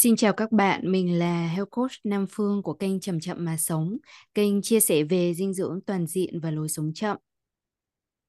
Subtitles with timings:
[0.00, 3.56] Xin chào các bạn, mình là Health Coach Nam Phương của kênh Chậm Chậm Mà
[3.56, 3.96] Sống,
[4.34, 7.16] kênh chia sẻ về dinh dưỡng toàn diện và lối sống chậm.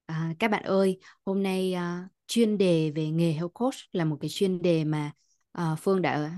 [0.05, 4.17] À, các bạn ơi, hôm nay uh, chuyên đề về nghề Health Coach là một
[4.21, 5.11] cái chuyên đề mà
[5.57, 6.31] uh, Phương đã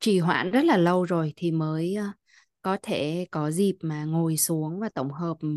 [0.00, 2.14] trì hoãn rất là lâu rồi thì mới uh,
[2.62, 5.48] có thể có dịp mà ngồi xuống và tổng hợp ừ,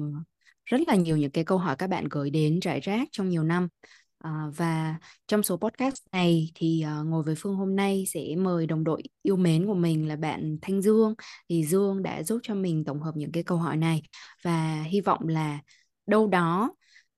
[0.66, 3.44] rất là nhiều những cái câu hỏi các bạn gửi đến rải rác trong nhiều
[3.44, 3.68] năm.
[4.18, 4.95] À, và
[5.27, 9.04] trong số podcast này thì uh, ngồi với Phương hôm nay sẽ mời đồng đội
[9.21, 11.13] yêu mến của mình là bạn Thanh Dương.
[11.49, 14.02] Thì Dương đã giúp cho mình tổng hợp những cái câu hỏi này
[14.44, 15.59] và hy vọng là
[16.08, 16.72] đâu đó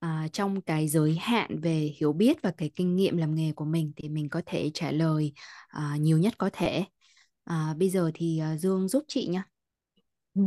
[0.06, 3.66] uh, trong cái giới hạn về hiểu biết và cái kinh nghiệm làm nghề của
[3.66, 5.34] mình thì mình có thể trả lời
[5.78, 6.86] uh, nhiều nhất có thể.
[7.50, 9.42] Uh, bây giờ thì uh, Dương giúp chị nhé.
[10.36, 10.44] Ừ.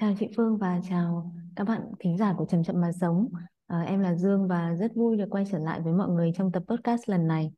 [0.00, 3.28] Chào chị Phương và chào các bạn thính giả của Chậm Chậm Mà Sống.
[3.70, 6.52] À, em là Dương và rất vui được quay trở lại với mọi người trong
[6.52, 7.52] tập podcast lần này.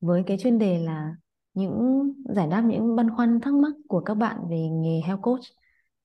[0.00, 1.16] Với cái chuyên đề là
[1.54, 5.40] những giải đáp những băn khoăn thắc mắc của các bạn về nghề health coach.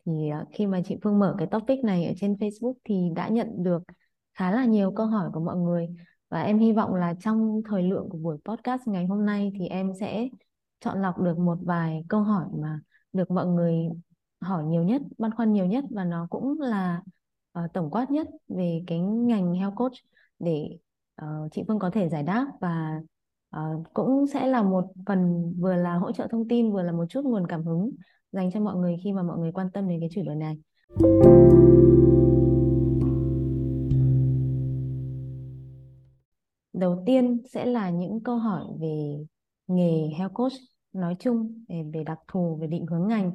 [0.05, 3.27] Thì uh, khi mà chị Phương mở cái topic này ở trên Facebook thì đã
[3.27, 3.83] nhận được
[4.33, 5.88] khá là nhiều câu hỏi của mọi người.
[6.30, 9.67] Và em hy vọng là trong thời lượng của buổi podcast ngày hôm nay thì
[9.67, 10.27] em sẽ
[10.80, 12.80] chọn lọc được một vài câu hỏi mà
[13.14, 13.89] được mọi người
[14.41, 15.83] hỏi nhiều nhất, băn khoăn nhiều nhất.
[15.89, 17.02] Và nó cũng là
[17.63, 19.94] uh, tổng quát nhất về cái ngành health coach
[20.39, 20.77] để
[21.22, 23.02] uh, chị Phương có thể giải đáp và
[23.58, 27.05] uh, cũng sẽ là một phần vừa là hỗ trợ thông tin vừa là một
[27.09, 27.91] chút nguồn cảm hứng
[28.31, 30.58] dành cho mọi người khi mà mọi người quan tâm đến cái chủ đề này.
[36.73, 39.25] Đầu tiên sẽ là những câu hỏi về
[39.67, 40.53] nghề health coach
[40.94, 43.31] nói chung về, về đặc thù về định hướng ngành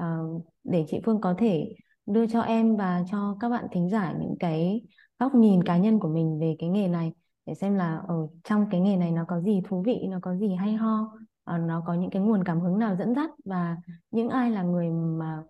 [0.00, 1.74] uh, để chị Phương có thể
[2.06, 4.82] đưa cho em và cho các bạn thính giả những cái
[5.18, 7.12] góc nhìn cá nhân của mình về cái nghề này
[7.46, 10.36] để xem là ở trong cái nghề này nó có gì thú vị, nó có
[10.36, 11.12] gì hay ho,
[11.44, 13.76] ờ, nó có những cái nguồn cảm hứng nào dẫn dắt và
[14.10, 15.42] những ai là người mà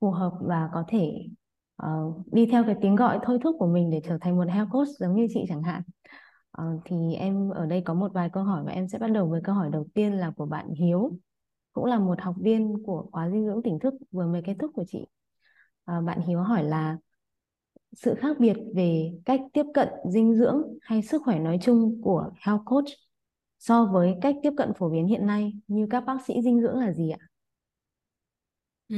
[0.00, 1.26] phù hợp và có thể
[1.82, 4.70] uh, đi theo cái tiếng gọi thôi thúc của mình để trở thành một health
[4.70, 5.82] coach giống như chị chẳng hạn.
[6.62, 9.28] Uh, thì em ở đây có một vài câu hỏi và em sẽ bắt đầu
[9.28, 11.18] với câu hỏi đầu tiên là của bạn Hiếu
[11.72, 14.70] cũng là một học viên của khóa dinh dưỡng tỉnh thức vừa mới kết thúc
[14.74, 15.06] của chị.
[15.86, 16.96] À, bạn Hiếu hỏi là
[17.92, 22.30] sự khác biệt về cách tiếp cận dinh dưỡng hay sức khỏe nói chung của
[22.36, 22.88] health coach
[23.58, 26.78] so với cách tiếp cận phổ biến hiện nay như các bác sĩ dinh dưỡng
[26.78, 27.18] là gì ạ?
[28.88, 28.96] Ừ.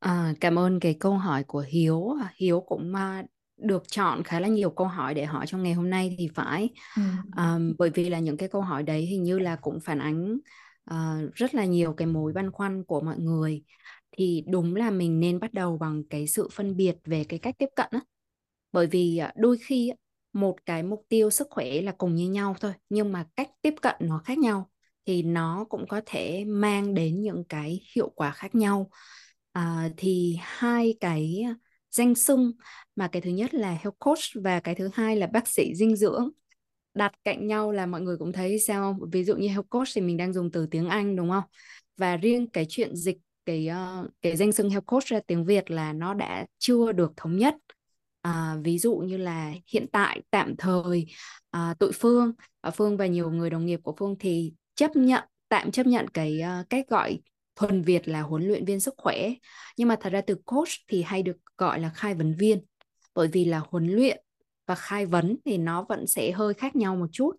[0.00, 2.16] À, cảm ơn cái câu hỏi của Hiếu.
[2.36, 5.90] Hiếu cũng uh, được chọn khá là nhiều câu hỏi để hỏi trong ngày hôm
[5.90, 7.02] nay thì phải ừ.
[7.36, 10.38] um, bởi vì là những cái câu hỏi đấy hình như là cũng phản ánh
[10.90, 13.62] uh, rất là nhiều cái mối băn khoăn của mọi người
[14.18, 17.54] thì đúng là mình nên bắt đầu bằng cái sự phân biệt về cái cách
[17.58, 18.00] tiếp cận á
[18.72, 19.92] bởi vì à, đôi khi
[20.32, 23.74] một cái mục tiêu sức khỏe là cùng như nhau thôi nhưng mà cách tiếp
[23.82, 24.70] cận nó khác nhau
[25.06, 28.90] thì nó cũng có thể mang đến những cái hiệu quả khác nhau
[29.52, 31.44] à, thì hai cái
[31.90, 32.52] danh xưng
[32.96, 35.96] mà cái thứ nhất là health coach và cái thứ hai là bác sĩ dinh
[35.96, 36.28] dưỡng
[36.94, 39.10] đặt cạnh nhau là mọi người cũng thấy sao không?
[39.12, 41.44] Ví dụ như health coach thì mình đang dùng từ tiếng Anh đúng không?
[41.96, 43.18] Và riêng cái chuyện dịch
[43.48, 47.12] cái uh, cái danh xưng health coach ra tiếng Việt là nó đã chưa được
[47.16, 47.54] thống nhất.
[48.22, 51.06] À, ví dụ như là hiện tại tạm thời
[51.50, 55.24] à, tụi Phương, à, Phương và nhiều người đồng nghiệp của Phương thì chấp nhận
[55.48, 57.20] tạm chấp nhận cái uh, cách gọi
[57.56, 59.30] thuần Việt là huấn luyện viên sức khỏe.
[59.76, 62.64] Nhưng mà thật ra từ coach thì hay được gọi là khai vấn viên
[63.14, 64.24] bởi vì là huấn luyện
[64.66, 67.32] và khai vấn thì nó vẫn sẽ hơi khác nhau một chút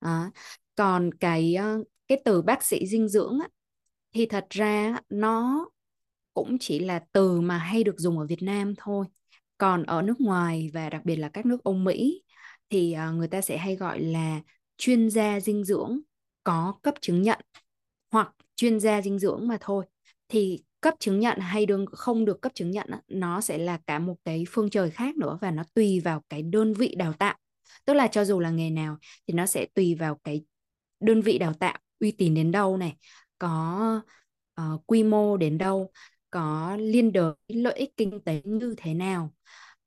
[0.00, 0.30] à,
[0.74, 3.48] còn cái uh, cái từ bác sĩ dinh dưỡng á,
[4.12, 5.66] thì thật ra nó
[6.34, 9.06] cũng chỉ là từ mà hay được dùng ở Việt Nam thôi.
[9.58, 12.22] Còn ở nước ngoài và đặc biệt là các nước Âu Mỹ
[12.70, 14.40] thì à, người ta sẽ hay gọi là
[14.76, 16.00] chuyên gia dinh dưỡng
[16.44, 17.40] có cấp chứng nhận
[18.10, 19.84] hoặc chuyên gia dinh dưỡng mà thôi.
[20.28, 23.98] Thì cấp chứng nhận hay đương, không được cấp chứng nhận nó sẽ là cả
[23.98, 27.36] một cái phương trời khác nữa và nó tùy vào cái đơn vị đào tạo.
[27.84, 28.96] Tức là cho dù là nghề nào
[29.26, 30.44] thì nó sẽ tùy vào cái
[31.00, 32.96] đơn vị đào tạo uy tín đến đâu này
[33.38, 34.00] có
[34.60, 35.90] uh, quy mô đến đâu
[36.30, 39.32] có liên đới lợi ích kinh tế như thế nào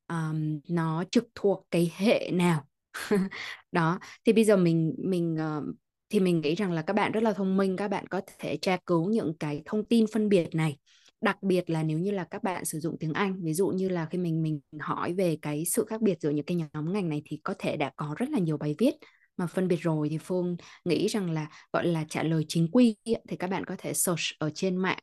[0.08, 2.64] um, nó trực thuộc cái hệ nào.
[3.72, 5.76] Đó thì bây giờ mình mình uh,
[6.10, 8.58] thì mình nghĩ rằng là các bạn rất là thông minh các bạn có thể
[8.58, 10.78] tra cứu những cái thông tin phân biệt này.
[11.22, 13.90] Đặc biệt là nếu như là các bạn sử dụng tiếng Anh ví dụ như
[13.90, 17.10] là khi mình mình hỏi về cái sự khác biệt giữa những cái nhóm ngành
[17.10, 18.92] này thì có thể đã có rất là nhiều bài viết
[19.38, 22.96] mà phân biệt rồi thì Phương nghĩ rằng là, gọi là, trả lời chính quy
[23.06, 25.00] thì các bạn có thể search ở trên mạng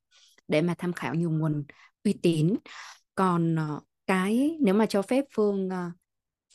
[0.49, 1.65] để mà tham khảo nhiều nguồn
[2.05, 2.55] uy tín
[3.15, 5.91] còn ờ, cái nếu mà cho phép Phương ờ,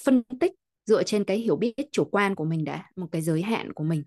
[0.05, 0.51] phân tích
[0.85, 3.83] dựa trên cái hiểu biết chủ quan của mình đã, một cái giới hạn của
[3.83, 4.03] mình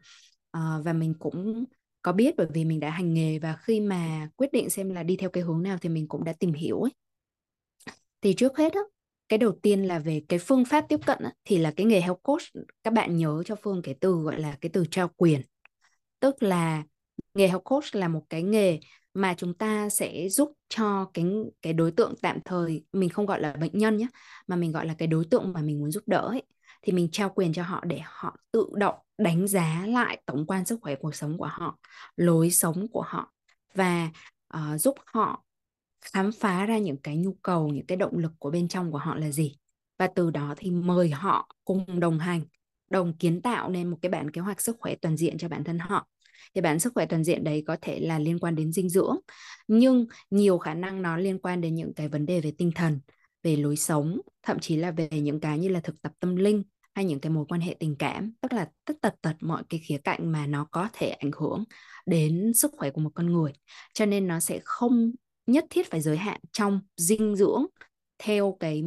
[0.50, 1.64] ờ, và mình cũng
[2.02, 5.02] có biết bởi vì mình đã hành nghề và khi mà quyết định xem là
[5.02, 6.92] đi theo cái hướng nào thì mình cũng đã tìm hiểu ấy
[8.22, 8.80] thì trước hết đó
[9.28, 12.00] cái đầu tiên là về cái phương pháp tiếp cận á, thì là cái nghề
[12.00, 12.43] health coach.
[12.82, 15.40] Các bạn nhớ cho Phương cái từ gọi là cái từ trao quyền.
[16.20, 16.82] Tức là
[17.34, 18.81] nghề health coach là một cái nghề
[19.14, 21.25] mà chúng ta sẽ giúp cho cái
[21.62, 24.06] cái đối tượng tạm thời mình không gọi là bệnh nhân nhé
[24.46, 26.43] mà mình gọi là cái đối tượng mà mình muốn giúp đỡ ấy,
[26.82, 30.64] thì mình trao quyền cho họ để họ tự động đánh giá lại tổng quan
[30.64, 31.78] sức khỏe cuộc sống của họ
[32.17, 33.32] lối sống của họ
[33.75, 34.11] và
[34.55, 35.44] uh, giúp họ
[36.12, 38.99] khám phá ra những cái nhu cầu, những cái động lực của bên trong của
[38.99, 39.56] họ là gì?
[39.99, 42.44] Và từ đó thì mời họ cùng đồng hành,
[42.91, 45.64] đồng kiến tạo nên một cái bản kế hoạch sức khỏe toàn diện cho bản
[45.64, 46.08] thân họ.
[46.55, 49.17] Thì bản sức khỏe toàn diện đấy có thể là liên quan đến dinh dưỡng,
[49.69, 53.00] nhưng nhiều khả năng nó liên quan đến những cái vấn đề về tinh thần,
[53.43, 56.62] về lối sống, thậm chí là về những cái như là thực tập tâm linh
[56.94, 59.81] hay những cái mối quan hệ tình cảm, tức là tất tật tật mọi cái
[59.85, 61.64] khía cạnh mà nó có thể ảnh hưởng
[62.06, 63.52] đến sức khỏe của một con người.
[63.94, 65.12] Cho nên nó sẽ không
[65.46, 67.66] nhất thiết phải giới hạn trong dinh dưỡng
[68.19, 68.82] theo cái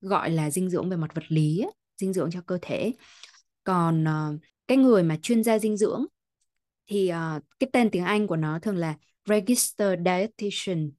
[0.00, 1.66] gọi là dinh dưỡng về mặt vật lý
[1.98, 2.92] dinh dưỡng cho cơ thể.
[3.64, 6.06] Còn uh, cái người mà chuyên gia dinh dưỡng
[6.86, 8.94] thì uh, cái tên tiếng Anh của nó thường là
[9.24, 10.90] Registered Dietitian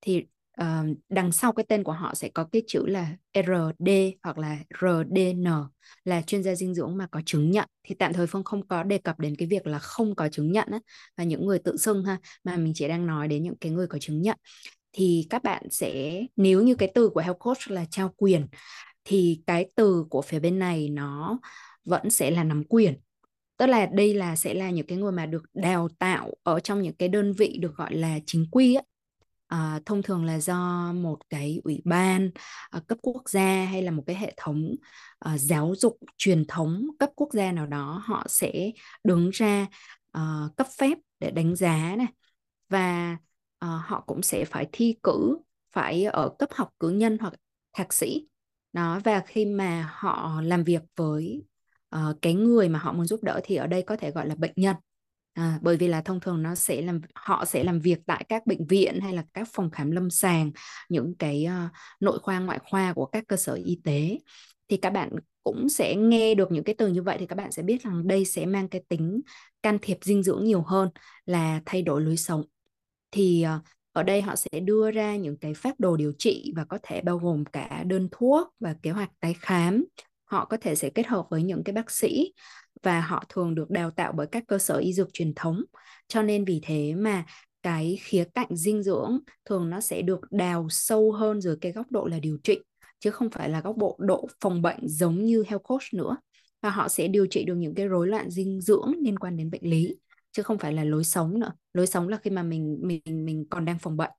[0.00, 0.26] thì
[0.62, 3.90] uh, đằng sau cái tên của họ sẽ có cái chữ là RD
[4.22, 5.44] hoặc là RDN
[6.04, 7.68] là chuyên gia dinh dưỡng mà có chứng nhận.
[7.84, 10.52] Thì tạm thời Phương không có đề cập đến cái việc là không có chứng
[10.52, 10.78] nhận á,
[11.16, 13.86] và những người tự xưng ha mà mình chỉ đang nói đến những cái người
[13.86, 14.36] có chứng nhận.
[14.92, 18.46] Thì các bạn sẽ nếu như cái từ của health coach là trao quyền
[19.04, 21.38] thì cái từ của phía bên này nó
[21.84, 22.94] vẫn sẽ là nắm quyền.
[23.56, 26.82] Tức là đây là sẽ là những cái người mà được đào tạo ở trong
[26.82, 28.82] những cái đơn vị được gọi là chính quy á
[29.48, 32.30] à, thông thường là do một cái ủy ban
[32.70, 34.74] à, cấp quốc gia hay là một cái hệ thống
[35.18, 38.70] à, giáo dục truyền thống cấp quốc gia nào đó họ sẽ
[39.04, 39.66] đứng ra
[40.12, 42.08] à, cấp phép để đánh giá này
[42.68, 43.16] và
[43.58, 45.38] à, họ cũng sẽ phải thi cử
[45.72, 47.34] phải ở cấp học cử nhân hoặc
[47.72, 48.28] thạc sĩ.
[48.72, 51.42] Đó và khi mà họ làm việc với
[51.96, 54.34] uh, cái người mà họ muốn giúp đỡ thì ở đây có thể gọi là
[54.34, 54.76] bệnh nhân
[55.38, 58.46] à, bởi vì là thông thường nó sẽ làm họ sẽ làm việc tại các
[58.46, 60.50] bệnh viện hay là các phòng khám lâm sàng
[60.88, 61.70] những cái uh,
[62.00, 64.18] nội khoa ngoại khoa của các cơ sở y tế.
[64.68, 65.10] Thì các bạn
[65.42, 68.06] cũng sẽ nghe được những cái từ như vậy thì các bạn sẽ biết rằng
[68.06, 69.20] đây sẽ mang cái tính
[69.62, 70.88] can thiệp dinh dưỡng nhiều hơn
[71.26, 72.42] là thay đổi lối sống.
[73.10, 73.62] Thì uh,
[73.92, 77.00] ở đây họ sẽ đưa ra những cái phác đồ điều trị và có thể
[77.00, 79.84] bao gồm cả đơn thuốc và kế hoạch tái khám.
[80.24, 82.32] Họ có thể sẽ kết hợp với những cái bác sĩ
[82.82, 85.62] và họ thường được đào tạo bởi các cơ sở y dược truyền thống.
[86.08, 87.24] Cho nên vì thế mà
[87.62, 91.86] cái khía cạnh dinh dưỡng thường nó sẽ được đào sâu hơn dưới cái góc
[91.90, 92.58] độ là điều trị
[93.00, 96.16] chứ không phải là góc độ độ phòng bệnh giống như health coach nữa.
[96.62, 99.50] Và họ sẽ điều trị được những cái rối loạn dinh dưỡng liên quan đến
[99.50, 99.96] bệnh lý
[100.32, 101.52] chứ không phải là lối sống nữa.
[101.72, 104.10] Lối sống là khi mà mình mình mình còn đang phòng bệnh.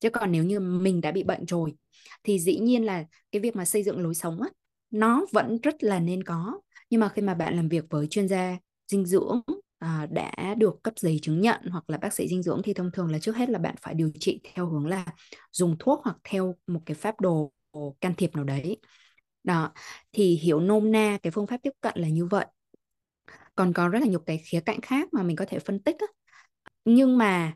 [0.00, 1.74] Chứ còn nếu như mình đã bị bệnh rồi
[2.24, 4.48] thì dĩ nhiên là cái việc mà xây dựng lối sống á,
[4.90, 6.60] nó vẫn rất là nên có
[6.90, 9.42] nhưng mà khi mà bạn làm việc với chuyên gia dinh dưỡng
[9.78, 12.90] à, đã được cấp giấy chứng nhận hoặc là bác sĩ dinh dưỡng thì thông
[12.92, 15.04] thường là trước hết là bạn phải điều trị theo hướng là
[15.52, 17.52] dùng thuốc hoặc theo một cái pháp đồ
[18.00, 18.76] can thiệp nào đấy
[19.44, 19.72] đó
[20.12, 22.46] thì hiểu nôm na cái phương pháp tiếp cận là như vậy
[23.54, 25.96] còn có rất là nhiều cái khía cạnh khác mà mình có thể phân tích
[25.98, 26.06] á.
[26.84, 27.54] nhưng mà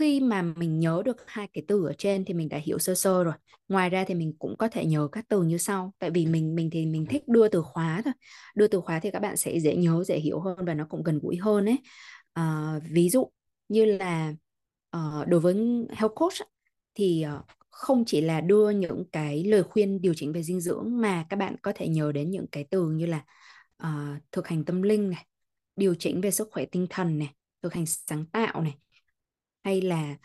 [0.00, 2.94] khi mà mình nhớ được hai cái từ ở trên thì mình đã hiểu sơ
[2.94, 3.34] sơ rồi.
[3.68, 5.92] Ngoài ra thì mình cũng có thể nhớ các từ như sau.
[5.98, 8.14] Tại vì mình mình thì mình thích đưa từ khóa thôi.
[8.54, 11.02] Đưa từ khóa thì các bạn sẽ dễ nhớ dễ hiểu hơn và nó cũng
[11.02, 11.78] gần gũi hơn ấy.
[12.32, 13.30] À, ví dụ
[13.68, 14.34] như là
[14.96, 15.54] uh, đối với
[15.90, 16.34] health coach
[16.94, 21.00] thì uh, không chỉ là đưa những cái lời khuyên điều chỉnh về dinh dưỡng
[21.00, 23.24] mà các bạn có thể nhớ đến những cái từ như là
[23.82, 25.26] uh, thực hành tâm linh này
[25.76, 28.74] điều chỉnh về sức khỏe tinh thần này thực hành sáng tạo này
[29.70, 30.16] hay là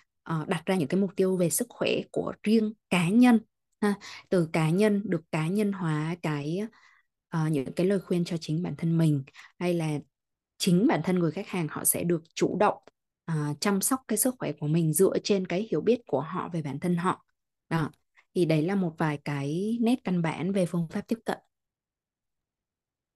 [0.41, 3.39] uh, đặt ra những cái mục tiêu về sức khỏe của riêng cá nhân
[3.81, 3.93] ha.
[4.29, 6.61] từ cá nhân được cá nhân hóa cái
[7.37, 9.23] uh, những cái lời khuyên cho chính bản thân mình
[9.59, 9.99] hay là
[10.57, 12.77] chính bản thân người khách hàng họ sẽ được chủ động
[13.31, 16.49] uh, chăm sóc cái sức khỏe của mình dựa trên cái hiểu biết của họ
[16.53, 17.25] về bản thân họ.
[17.69, 17.91] Đó
[18.35, 21.37] thì đấy là một vài cái nét căn bản về phương pháp tiếp cận.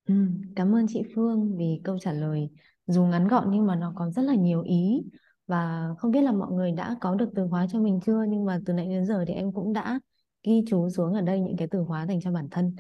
[0.07, 0.15] Ừ,
[0.55, 2.49] cảm ơn chị Phương vì câu trả lời
[2.87, 5.03] dù ngắn gọn nhưng mà nó có rất là nhiều ý
[5.49, 8.23] và không biết là mọi người đã có được từ khóa cho mình chưa?
[8.29, 9.99] Nhưng mà từ nãy đến giờ thì em cũng đã
[10.43, 12.75] ghi chú xuống ở đây những cái từ khóa dành cho bản thân.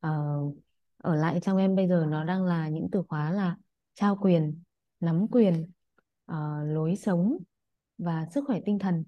[0.00, 0.40] Ờ,
[0.96, 3.56] ở lại trong em bây giờ nó đang là những từ khóa là
[3.94, 4.62] trao quyền
[5.00, 5.70] nắm quyền
[6.32, 7.36] uh, lối sống
[7.98, 9.04] và sức khỏe tinh thần.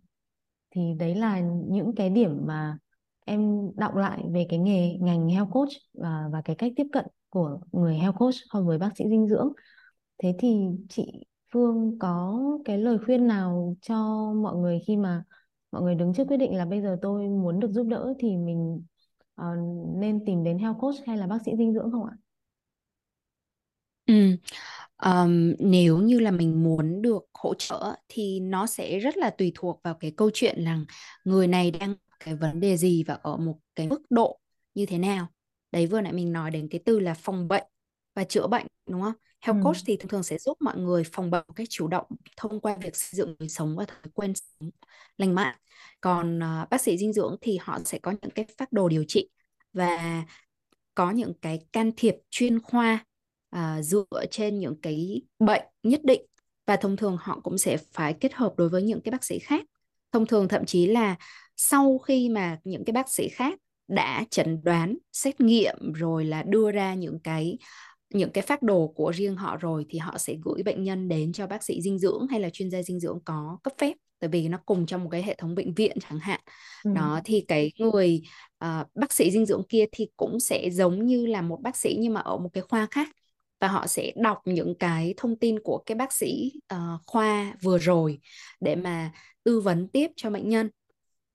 [0.70, 2.78] Thì đấy là những cái điểm mà
[3.25, 7.06] em đọc lại về cái nghề ngành health coach và và cái cách tiếp cận
[7.28, 9.52] của người health coach so với bác sĩ dinh dưỡng.
[10.18, 13.96] Thế thì chị Phương có cái lời khuyên nào cho
[14.42, 15.25] mọi người khi mà
[15.72, 18.36] mọi người đứng trước quyết định là bây giờ tôi muốn được giúp đỡ thì
[18.36, 18.82] mình
[19.40, 19.46] uh,
[19.96, 22.16] nên tìm đến health coach hay là bác sĩ dinh dưỡng không ạ?
[24.06, 24.36] Ừ.
[25.04, 29.52] Um, nếu như là mình muốn được hỗ trợ thì nó sẽ rất là tùy
[29.54, 30.78] thuộc vào cái câu chuyện là
[31.25, 34.40] người này đang cái vấn đề gì và ở một cái mức độ
[34.75, 35.26] như thế nào.
[35.72, 37.64] Đấy vừa nãy mình nói đến cái từ là phòng bệnh
[38.14, 39.14] và chữa bệnh đúng không?
[39.46, 39.64] Health ừ.
[39.64, 42.60] coach thì thường thường sẽ giúp mọi người phòng bệnh một cách chủ động thông
[42.60, 44.70] qua việc xây dựng lối sống và thói quen sống
[45.18, 45.56] lành mạnh.
[46.00, 49.04] Còn uh, bác sĩ dinh dưỡng thì họ sẽ có những cái phác đồ điều
[49.08, 49.28] trị
[49.72, 50.24] và
[50.94, 53.04] có những cái can thiệp chuyên khoa
[53.50, 56.22] à, dựa trên những cái bệnh nhất định
[56.66, 59.38] và thông thường họ cũng sẽ phải kết hợp đối với những cái bác sĩ
[59.38, 59.64] khác
[60.12, 61.16] thông thường thậm chí là
[61.56, 66.42] sau khi mà những cái bác sĩ khác đã chẩn đoán xét nghiệm rồi là
[66.42, 67.58] đưa ra những cái
[68.10, 71.32] những cái phác đồ của riêng họ rồi thì họ sẽ gửi bệnh nhân đến
[71.32, 74.28] cho bác sĩ dinh dưỡng hay là chuyên gia dinh dưỡng có cấp phép tại
[74.28, 76.40] vì nó cùng trong một cái hệ thống bệnh viện chẳng hạn
[76.84, 76.90] ừ.
[76.94, 78.22] đó thì cái người
[78.64, 81.96] uh, bác sĩ dinh dưỡng kia thì cũng sẽ giống như là một bác sĩ
[81.98, 83.08] nhưng mà ở một cái khoa khác
[83.60, 87.78] và họ sẽ đọc những cái thông tin của cái bác sĩ uh, khoa vừa
[87.78, 88.18] rồi
[88.60, 89.12] để mà
[89.44, 90.70] tư vấn tiếp cho bệnh nhân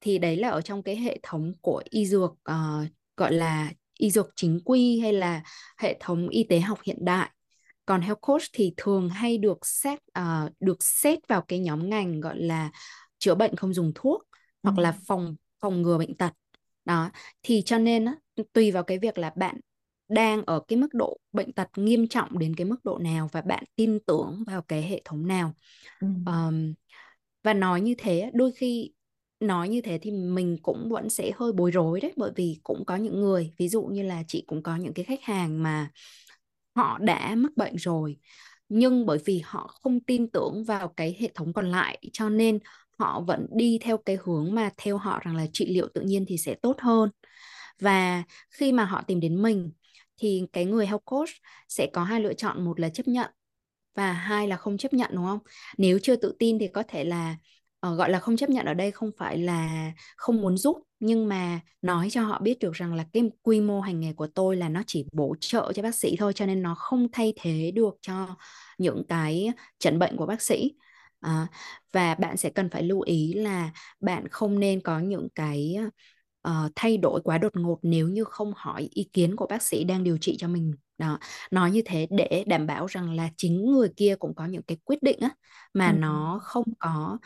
[0.01, 2.87] thì đấy là ở trong cái hệ thống của y dược uh,
[3.17, 5.43] gọi là y dược chính quy hay là
[5.77, 7.29] hệ thống y tế học hiện đại
[7.85, 12.21] còn health coach thì thường hay được xét uh, được xét vào cái nhóm ngành
[12.21, 12.71] gọi là
[13.19, 14.27] chữa bệnh không dùng thuốc ừ.
[14.63, 16.33] hoặc là phòng phòng ngừa bệnh tật
[16.85, 17.09] đó
[17.43, 18.15] thì cho nên á,
[18.53, 19.59] tùy vào cái việc là bạn
[20.09, 23.41] đang ở cái mức độ bệnh tật nghiêm trọng đến cái mức độ nào và
[23.41, 25.53] bạn tin tưởng vào cái hệ thống nào
[25.99, 26.07] ừ.
[26.25, 26.73] um,
[27.43, 28.91] và nói như thế đôi khi
[29.41, 32.85] nói như thế thì mình cũng vẫn sẽ hơi bối rối đấy, bởi vì cũng
[32.85, 35.89] có những người, ví dụ như là chị cũng có những cái khách hàng mà
[36.75, 38.17] họ đã mắc bệnh rồi,
[38.69, 42.59] nhưng bởi vì họ không tin tưởng vào cái hệ thống còn lại, cho nên
[42.99, 46.25] họ vẫn đi theo cái hướng mà theo họ rằng là trị liệu tự nhiên
[46.27, 47.09] thì sẽ tốt hơn.
[47.79, 49.71] Và khi mà họ tìm đến mình
[50.17, 51.29] thì cái người health coach
[51.69, 53.31] sẽ có hai lựa chọn, một là chấp nhận
[53.95, 55.39] và hai là không chấp nhận, đúng không?
[55.77, 57.35] Nếu chưa tự tin thì có thể là
[57.87, 61.27] uh, gọi là không chấp nhận ở đây không phải là không muốn giúp nhưng
[61.27, 64.55] mà nói cho họ biết được rằng là cái quy mô hành nghề của tôi
[64.55, 67.71] là nó chỉ bổ trợ cho bác sĩ thôi cho nên nó không thay thế
[67.75, 68.35] được cho
[68.77, 70.71] những cái chẩn bệnh của bác sĩ
[71.19, 71.47] à,
[71.91, 75.77] và bạn sẽ cần phải lưu ý là bạn không nên có những cái
[76.47, 79.83] uh, thay đổi quá đột ngột nếu như không hỏi ý kiến của bác sĩ
[79.83, 81.19] đang điều trị cho mình đó
[81.51, 84.77] nói như thế để đảm bảo rằng là chính người kia cũng có những cái
[84.83, 85.29] quyết định á
[85.73, 85.95] mà ừ.
[85.99, 87.17] nó không có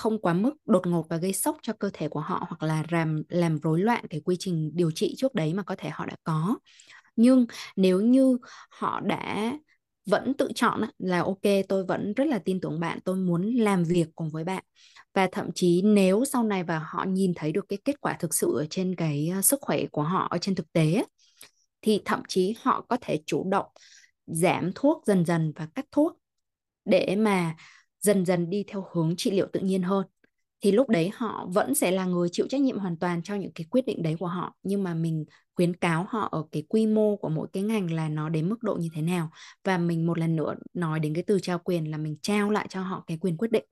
[0.00, 2.84] không quá mức đột ngột và gây sốc cho cơ thể của họ hoặc là
[2.90, 6.06] làm làm rối loạn cái quy trình điều trị trước đấy mà có thể họ
[6.06, 6.58] đã có.
[7.16, 8.38] Nhưng nếu như
[8.70, 9.52] họ đã
[10.06, 13.84] vẫn tự chọn là ok, tôi vẫn rất là tin tưởng bạn, tôi muốn làm
[13.84, 14.64] việc cùng với bạn.
[15.14, 18.34] Và thậm chí nếu sau này và họ nhìn thấy được cái kết quả thực
[18.34, 21.04] sự ở trên cái ờ, sức khỏe của họ ở trên thực tế
[21.82, 23.66] thì thậm chí họ có thể chủ động
[24.26, 26.18] giảm thuốc dần dần và cắt thuốc
[26.84, 27.56] để mà
[28.00, 30.06] dần dần đi theo hướng trị liệu tự nhiên hơn
[30.60, 33.52] thì lúc đấy họ vẫn sẽ là người chịu trách nhiệm hoàn toàn cho những
[33.52, 36.86] cái quyết định đấy của họ nhưng mà mình khuyến cáo họ ở cái quy
[36.86, 39.30] mô của mỗi cái ngành là nó đến mức độ như thế nào
[39.64, 42.66] và mình một lần nữa nói đến cái từ trao quyền là mình trao lại
[42.70, 43.64] cho họ cái quyền quyết định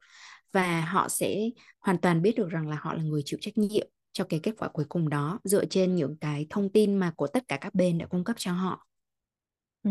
[0.53, 3.89] và họ sẽ hoàn toàn biết được rằng là họ là người chịu trách nhiệm
[4.13, 7.27] cho cái kết quả cuối cùng đó dựa trên những cái thông tin mà của
[7.27, 8.87] tất cả các bên đã cung cấp cho họ.
[9.83, 9.91] Ừ.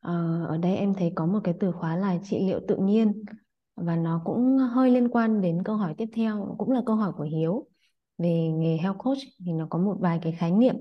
[0.00, 3.24] Ờ, ở đây em thấy có một cái từ khóa là trị liệu tự nhiên
[3.76, 7.12] và nó cũng hơi liên quan đến câu hỏi tiếp theo cũng là câu hỏi
[7.16, 7.66] của Hiếu.
[8.18, 10.74] Về nghề health coach thì nó có một vài cái khái niệm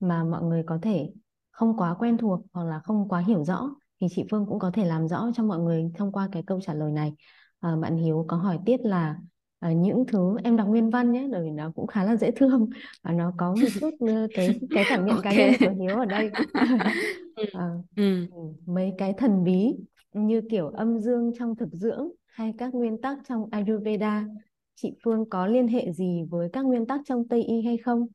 [0.00, 1.10] mà mọi người có thể
[1.50, 3.70] không quá quen thuộc hoặc là không quá hiểu rõ.
[4.00, 6.60] Thì chị Phương cũng có thể làm rõ cho mọi người thông qua cái câu
[6.60, 7.12] trả lời này.
[7.60, 9.16] À, bạn Hiếu có hỏi tiếp là
[9.60, 12.30] à, những thứ em đọc nguyên văn nhé bởi vì nó cũng khá là dễ
[12.30, 12.70] thương
[13.02, 13.90] và nó có một chút
[14.34, 15.34] cái cái cảm nhận okay.
[15.34, 16.30] cá nhân của Hiếu ở đây.
[17.52, 18.26] À, ừ.
[18.66, 19.74] mấy cái thần bí
[20.12, 24.24] như kiểu âm dương trong thực dưỡng hay các nguyên tắc trong Ayurveda?
[24.74, 28.06] Chị Phương có liên hệ gì với các nguyên tắc trong Tây y hay không?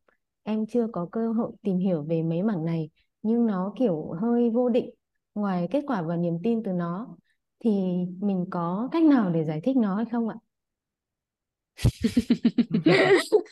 [0.44, 2.90] Em chưa có cơ hội tìm hiểu về mấy mảng này
[3.22, 4.90] nhưng nó kiểu hơi vô định
[5.36, 7.18] ngoài kết quả và niềm tin từ nó.
[7.60, 7.72] Thì
[8.20, 10.36] mình có cách nào để giải thích nó hay không ạ?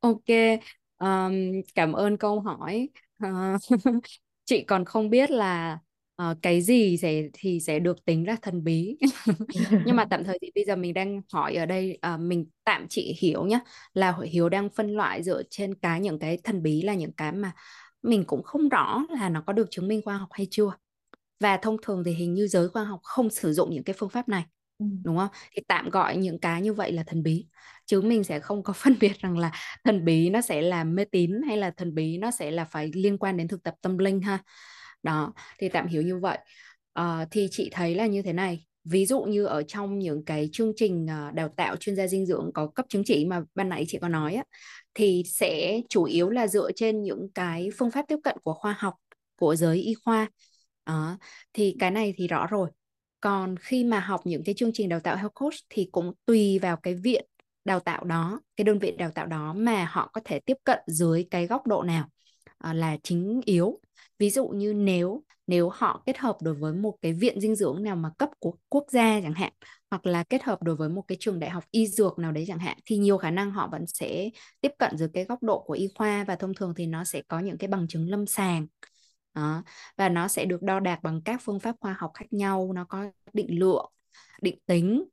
[0.00, 0.58] ok
[0.98, 1.32] um,
[1.74, 2.88] cảm ơn câu hỏi.
[3.24, 3.60] Uh,
[4.44, 5.78] chị còn không biết là
[6.22, 8.96] uh, cái gì sẽ thì sẽ được tính ra thần bí.
[9.86, 12.86] Nhưng mà tạm thời thì bây giờ mình đang hỏi ở đây uh, mình tạm
[12.88, 13.60] chị hiểu nhé
[13.94, 17.32] là hiểu đang phân loại dựa trên cái những cái thần bí là những cái
[17.32, 17.52] mà
[18.02, 20.70] mình cũng không rõ là nó có được chứng minh khoa học hay chưa.
[21.40, 24.10] Và thông thường thì hình như giới khoa học không sử dụng những cái phương
[24.10, 24.44] pháp này
[24.78, 24.86] Ừ.
[25.04, 25.28] đúng không?
[25.52, 27.46] Thì tạm gọi những cái như vậy là thần bí.
[27.86, 29.52] Chứ mình sẽ không có phân biệt rằng là
[29.84, 32.90] thần bí nó sẽ là mê tín hay là thần bí nó sẽ là phải
[32.94, 34.38] liên quan đến thực tập tâm linh ha
[35.02, 36.38] đó thì tạm hiểu như vậy.
[36.92, 38.66] À, thì chị thấy là như thế này.
[38.84, 42.26] Ví dụ như ở trong những cái chương trình ờ, đào tạo chuyên gia dinh
[42.26, 44.44] dưỡng có cấp chứng chỉ mà ban nãy chị có nói á
[44.94, 48.76] thì sẽ chủ yếu là dựa trên những cái phương pháp tiếp cận của khoa
[48.78, 48.94] học
[49.36, 50.28] của giới y khoa.
[50.84, 51.16] À,
[51.52, 52.70] thì cái này thì rõ rồi.
[53.20, 56.58] Còn khi mà học những cái chương trình đào tạo health coach thì cũng tùy
[56.58, 57.24] vào cái viện
[57.64, 60.78] đào tạo đó cái đơn vị đào tạo đó mà họ có thể tiếp cận
[60.86, 62.08] dưới cái góc độ nào.
[62.58, 63.80] À, là chính yếu
[64.18, 67.82] ví dụ như nếu nếu họ kết hợp đối với một cái viện dinh dưỡng
[67.82, 69.52] nào mà cấp của quốc gia chẳng hạn,
[69.90, 72.44] hoặc là kết hợp đối với một cái trường đại học y dược nào đấy
[72.48, 75.64] chẳng hạn, thì nhiều khả năng họ vẫn sẽ tiếp cận dưới cái góc độ
[75.66, 78.26] của y khoa và thông thường thì nó sẽ có những cái bằng chứng lâm
[78.26, 78.66] sàng
[79.34, 79.62] đó.
[79.96, 82.84] và nó sẽ được đo đạc bằng các phương pháp khoa học khác nhau, nó
[82.84, 83.92] có định lượng,
[84.42, 85.04] định tính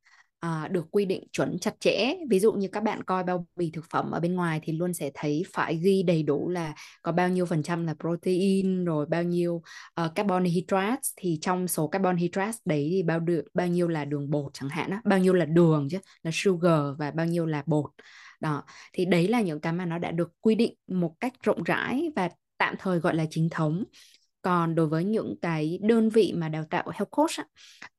[0.45, 2.15] à, được quy định chuẩn chặt chẽ.
[2.29, 4.93] Ví dụ như các bạn coi bao bì thực phẩm ở bên ngoài thì luôn
[4.93, 9.05] sẽ thấy phải ghi đầy đủ là có bao nhiêu phần trăm là protein rồi
[9.05, 9.61] bao nhiêu
[9.93, 13.87] ờ, uh, carbon hydrates thì trong số carbon hydrates đấy thì bao được bao nhiêu
[13.87, 17.25] là đường bột chẳng hạn đó, bao nhiêu là đường chứ là sugar và bao
[17.25, 17.91] nhiêu là bột.
[18.39, 21.63] Đó thì đấy là những cái mà nó đã được quy định một cách rộng
[21.63, 23.83] rãi và tạm thời gọi là chính thống
[24.45, 27.45] còn đối với những cái đơn vị mà đào tạo health coach á,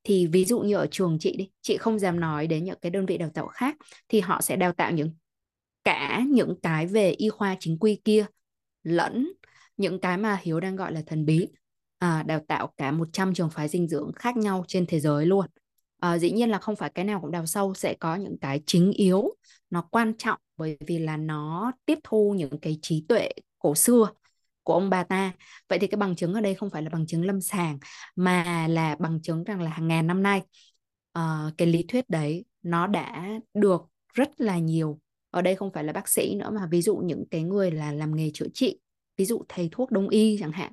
[0.05, 2.91] thì ví dụ như ở trường chị đi chị không dám nói đến những cái
[2.91, 3.77] đơn vị đào tạo khác
[4.09, 5.11] thì họ sẽ đào tạo những
[5.85, 8.27] cả những cái về y khoa chính quy kia
[8.83, 9.33] lẫn
[9.77, 11.47] những cái mà Hiếu đang gọi là thần bí.
[11.99, 15.47] À, đào tạo cả 100 trường phái dinh dưỡng khác nhau trên thế giới luôn.
[16.01, 18.61] À, dĩ nhiên là không phải cái nào cũng đào sâu sẽ có những cái
[18.67, 19.35] chính yếu
[19.71, 24.09] nó quan trọng bởi vì là nó tiếp thu những cái trí tuệ cổ xưa
[24.67, 25.33] của ông bà ta.
[25.69, 27.79] Vậy thì cái bằng chứng ở đây không phải là bằng chứng lâm sàng
[28.17, 30.43] mà là bằng chứng rằng là hàng ngàn năm nay
[31.19, 31.23] uh,
[31.59, 33.83] cái lý thuyết đấy nó đã được
[34.15, 35.01] rất là nhiều.
[35.31, 37.93] Ở đây không phải là bác sĩ nữa mà ví dụ những cái người là
[37.93, 38.81] làm nghề chữa trị
[39.17, 40.73] ví dụ thầy thuốc đông y chẳng hạn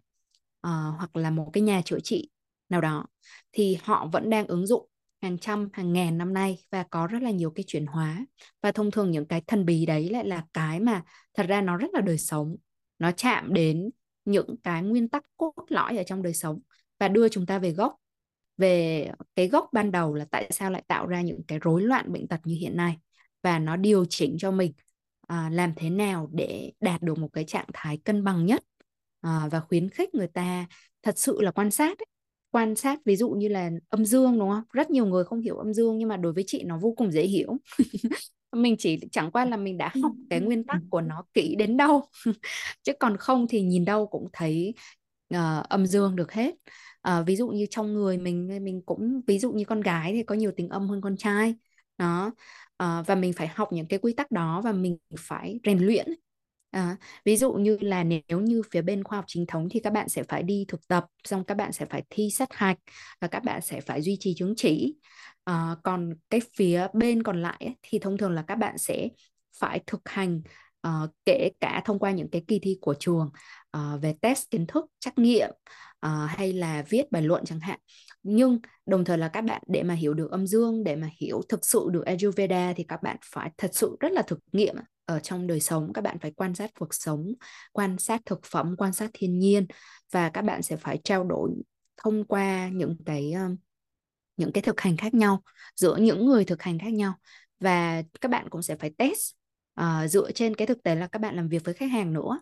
[0.67, 2.29] uh, hoặc là một cái nhà chữa trị
[2.69, 3.06] nào đó
[3.51, 4.88] thì họ vẫn đang ứng dụng
[5.21, 8.25] hàng trăm hàng ngàn năm nay và có rất là nhiều cái chuyển hóa.
[8.62, 11.01] Và thông thường những cái thần bí đấy lại là cái mà
[11.34, 12.56] thật ra nó rất là đời sống
[13.03, 13.89] nó chạm đến
[14.25, 16.59] những cái nguyên tắc cốt lõi ở trong đời sống
[16.99, 17.95] và đưa chúng ta về gốc.
[18.57, 22.13] Về cái gốc ban đầu là tại sao lại tạo ra những cái rối loạn
[22.13, 22.97] bệnh tật như hiện nay
[23.41, 24.73] và nó điều chỉnh cho mình
[25.27, 28.63] à, làm thế nào để đạt được một cái trạng thái cân bằng nhất
[29.21, 30.65] à, và khuyến khích người ta
[31.01, 32.05] thật sự là quan sát ấy.
[32.51, 34.63] quan sát ví dụ như là âm dương đúng không?
[34.73, 37.11] Rất nhiều người không hiểu âm dương nhưng mà đối với chị nó vô cùng
[37.11, 37.57] dễ hiểu.
[38.53, 41.77] mình chỉ chẳng qua là mình đã học cái nguyên tắc của nó kỹ đến
[41.77, 42.09] đâu.
[42.83, 44.73] Chứ còn không thì nhìn đâu cũng thấy
[45.35, 46.55] uh, âm dương được hết.
[47.09, 50.23] Uh, ví dụ như trong người mình mình cũng ví dụ như con gái thì
[50.23, 51.55] có nhiều tính âm hơn con trai.
[51.97, 52.31] Đó.
[52.83, 56.07] Uh, và mình phải học những cái quy tắc đó và mình phải rèn luyện
[56.73, 59.93] À, ví dụ như là nếu như phía bên khoa học chính thống thì các
[59.93, 62.77] bạn sẽ phải đi thực tập, xong các bạn sẽ phải thi sát hạch
[63.21, 64.95] và các bạn sẽ phải duy trì chứng chỉ.
[65.43, 69.09] À, còn cái phía bên còn lại ấy, thì thông thường là các bạn sẽ
[69.59, 70.41] phải thực hành
[70.88, 73.29] uh, kể cả thông qua những cái kỳ thi của trường
[73.77, 75.49] uh, về test kiến thức, trắc nghiệm
[76.05, 77.79] uh, hay là viết bài luận chẳng hạn.
[78.23, 81.41] Nhưng đồng thời là các bạn để mà hiểu được âm dương, để mà hiểu
[81.49, 85.19] thực sự được Ayurveda thì các bạn phải thật sự rất là thực nghiệm ở
[85.19, 87.33] trong đời sống các bạn phải quan sát cuộc sống
[87.71, 89.67] quan sát thực phẩm quan sát thiên nhiên
[90.11, 91.51] và các bạn sẽ phải trao đổi
[91.97, 93.33] thông qua những cái
[94.37, 95.41] những cái thực hành khác nhau
[95.75, 97.13] giữa những người thực hành khác nhau
[97.59, 99.33] và các bạn cũng sẽ phải test
[99.81, 102.39] uh, dựa trên cái thực tế là các bạn làm việc với khách hàng nữa.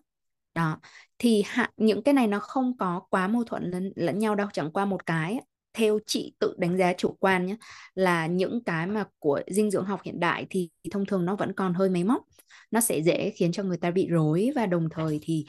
[0.53, 0.79] Đó
[1.17, 4.47] thì hạ, những cái này nó không có quá mâu thuẫn lẫn, lẫn nhau đâu
[4.53, 5.39] chẳng qua một cái
[5.73, 7.55] theo chị tự đánh giá chủ quan nhé
[7.95, 11.53] là những cái mà của dinh dưỡng học hiện đại thì thông thường nó vẫn
[11.53, 12.23] còn hơi máy móc
[12.71, 15.45] nó sẽ dễ khiến cho người ta bị rối và đồng thời thì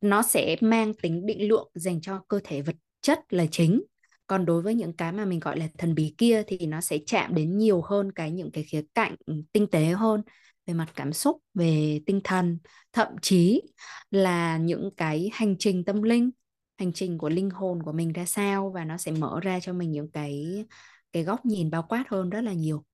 [0.00, 3.82] nó sẽ mang tính định lượng dành cho cơ thể vật chất là chính.
[4.26, 6.98] Còn đối với những cái mà mình gọi là thần bí kia thì nó sẽ
[7.06, 9.16] chạm đến nhiều hơn cái những cái khía cạnh
[9.52, 10.22] tinh tế hơn
[10.66, 12.58] về mặt cảm xúc, về tinh thần.
[12.92, 13.62] Thậm chí
[14.10, 16.30] là những cái hành trình tâm linh,
[16.78, 19.72] hành trình của linh hồn của mình ra sao và nó sẽ mở ra cho
[19.72, 20.64] mình những cái
[21.12, 22.84] cái góc nhìn bao quát hơn rất là nhiều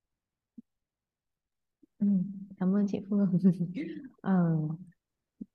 [2.02, 2.08] ừ,
[2.60, 3.38] cảm ơn chị Phương.
[4.22, 4.58] Ờ,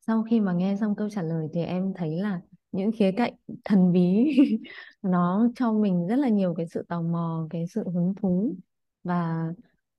[0.07, 3.33] sau khi mà nghe xong câu trả lời thì em thấy là những khía cạnh
[3.65, 4.27] thần bí
[5.01, 8.55] nó cho mình rất là nhiều cái sự tò mò cái sự hứng thú.
[9.03, 9.47] Và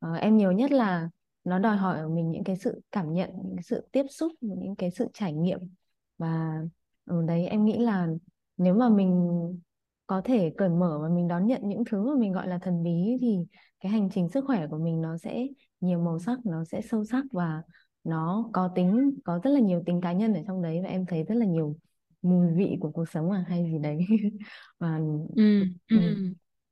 [0.07, 1.11] uh, em nhiều nhất là
[1.45, 4.33] nó đòi hỏi ở mình những cái sự cảm nhận những cái sự tiếp xúc
[4.41, 5.61] những cái sự trải nghiệm.
[6.19, 6.63] Và
[7.05, 8.09] ở đấy em nghĩ là
[8.57, 9.31] nếu mà mình
[10.07, 12.83] có thể cởi mở và mình đón nhận những thứ mà mình gọi là thần
[12.83, 13.39] bí thì
[13.81, 15.47] cái hành trình sức khỏe của mình nó sẽ
[15.81, 17.63] nhiều màu sắc nó sẽ sâu sắc và
[18.05, 21.07] nó có tính có rất là nhiều tính cá nhân ở trong đấy và em
[21.07, 21.77] thấy rất là nhiều
[22.23, 23.99] mùi vị của cuộc sống à hay gì đấy.
[24.79, 25.01] Và
[25.37, 25.97] ừ, ừ.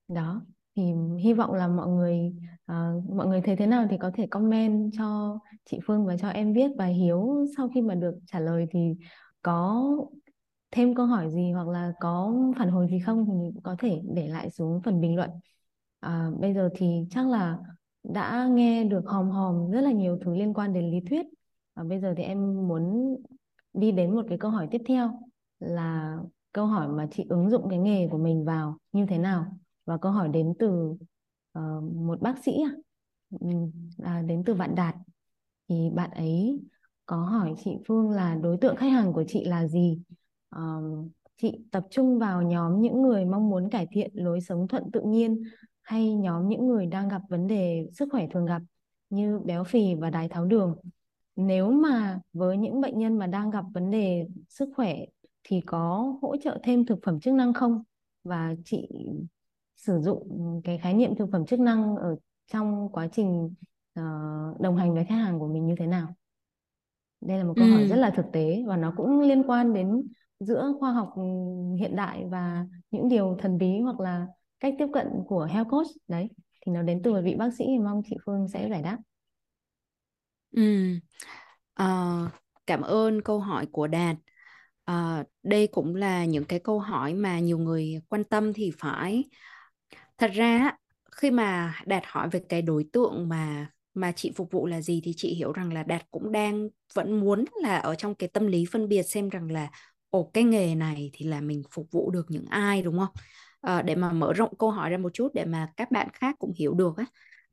[0.08, 0.42] đó
[0.76, 0.82] thì
[1.18, 2.32] hy vọng là mọi người
[2.72, 6.28] uh, mọi người thấy thế nào thì có thể comment cho chị Phương và cho
[6.28, 6.70] em biết.
[6.78, 8.94] Và Hiếu sau khi mà được trả lời thì
[9.42, 9.84] có
[10.70, 14.28] thêm câu hỏi gì hoặc là có phản hồi gì không thì có thể để
[14.28, 15.30] lại xuống phần bình luận.
[16.00, 17.58] À, bây giờ thì chắc là
[18.08, 21.26] đã nghe được hòm hòm rất là nhiều thứ liên quan đến lý thuyết.
[21.74, 23.16] Và bây giờ thì em muốn
[23.72, 25.20] đi đến một cái câu hỏi tiếp theo
[25.60, 26.16] là
[26.52, 29.46] câu hỏi mà chị ứng dụng cái nghề của mình vào như thế nào?
[29.84, 30.68] Và câu hỏi đến từ
[31.58, 32.52] uh, một bác sĩ
[33.40, 33.48] ừ,
[34.02, 34.22] à?
[34.22, 34.94] đến từ bạn Đạt.
[35.68, 36.60] Thì bạn ấy
[37.06, 39.98] có hỏi chị Phương là đối tượng khách hàng của chị là gì?
[40.56, 41.10] Uh,
[41.42, 45.00] chị tập trung vào nhóm những người mong muốn cải thiện lối sống thuận tự
[45.00, 45.42] nhiên
[45.86, 48.62] hay nhóm những người đang gặp vấn đề sức khỏe thường gặp
[49.10, 50.76] như béo phì và đái tháo đường.
[51.36, 54.96] Nếu mà với những bệnh nhân mà đang gặp vấn đề sức khỏe
[55.44, 57.82] thì có hỗ trợ thêm thực phẩm chức năng không?
[58.24, 58.88] Và chị
[59.76, 62.16] sử dụng cái khái niệm thực phẩm chức năng ở
[62.52, 63.54] trong quá trình
[64.00, 66.14] uh, đồng hành với khách hàng của mình như thế nào?
[67.20, 67.70] Đây là một câu ừ.
[67.70, 70.02] hỏi rất là thực tế và nó cũng liên quan đến
[70.40, 71.14] giữa khoa học
[71.78, 74.26] hiện đại và những điều thần bí hoặc là
[74.60, 76.28] cách tiếp cận của health coach đấy
[76.66, 78.98] thì nó đến từ một vị bác sĩ thì mong chị Phương sẽ giải đáp.
[80.52, 80.62] Ừ.
[81.74, 81.86] À,
[82.66, 84.16] cảm ơn câu hỏi của Đạt.
[84.84, 89.24] À, đây cũng là những cái câu hỏi mà nhiều người quan tâm thì phải.
[90.18, 90.72] Thật ra
[91.12, 95.00] khi mà Đạt hỏi về cái đối tượng mà mà chị phục vụ là gì
[95.04, 98.46] thì chị hiểu rằng là Đạt cũng đang vẫn muốn là ở trong cái tâm
[98.46, 99.70] lý phân biệt xem rằng là
[100.10, 103.14] ồ cái nghề này thì là mình phục vụ được những ai đúng không?
[103.66, 106.36] À, để mà mở rộng câu hỏi ra một chút để mà các bạn khác
[106.38, 107.04] cũng hiểu được á.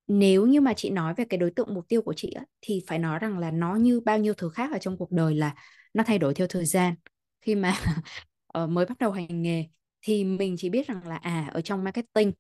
[0.08, 2.84] Nếu như mà chị nói về cái đối tượng mục tiêu của chị á, thì
[2.88, 5.56] phải nói rằng là nó như bao nhiêu thứ khác ở trong cuộc đời là
[5.94, 6.96] nó thay đổi theo thời gian.
[7.42, 7.74] Khi mà
[8.48, 9.66] ờ, mới bắt đầu hành nghề
[10.02, 12.32] thì mình chỉ biết rằng là à ở trong marketing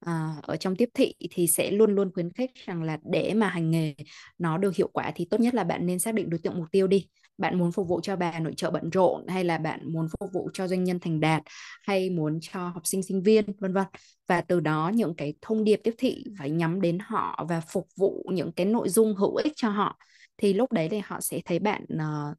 [0.00, 3.48] à, ở trong tiếp thị thì sẽ luôn luôn khuyến khích rằng là để mà
[3.48, 3.94] hành nghề
[4.38, 6.66] nó được hiệu quả thì tốt nhất là bạn nên xác định đối tượng mục
[6.72, 9.92] tiêu đi bạn muốn phục vụ cho bà nội trợ bận rộn hay là bạn
[9.92, 11.42] muốn phục vụ cho doanh nhân thành đạt
[11.82, 13.86] hay muốn cho học sinh sinh viên vân vân.
[14.26, 17.88] Và từ đó những cái thông điệp tiếp thị phải nhắm đến họ và phục
[17.96, 19.98] vụ những cái nội dung hữu ích cho họ.
[20.36, 22.36] Thì lúc đấy thì họ sẽ thấy bạn uh,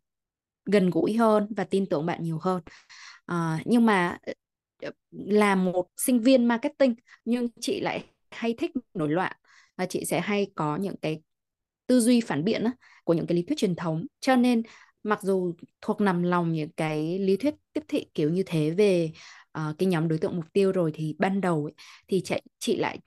[0.66, 2.62] gần gũi hơn và tin tưởng bạn nhiều hơn.
[3.32, 4.18] Uh, nhưng mà
[4.82, 9.36] ờ, là một sinh viên marketing nhưng chị lại hay thích nổi loạn
[9.78, 11.22] và chị sẽ hay có những cái
[11.88, 12.72] tư duy phản biện á,
[13.04, 14.06] của những cái lý thuyết truyền thống.
[14.20, 14.64] Cho nên
[15.04, 19.12] mặc dù thuộc nằm lòng những cái lý thuyết tiếp thị kiểu như thế về
[19.58, 21.74] uh, cái nhóm đối tượng mục tiêu rồi thì ban đầu ấy,
[22.08, 23.00] thì chị, chị lại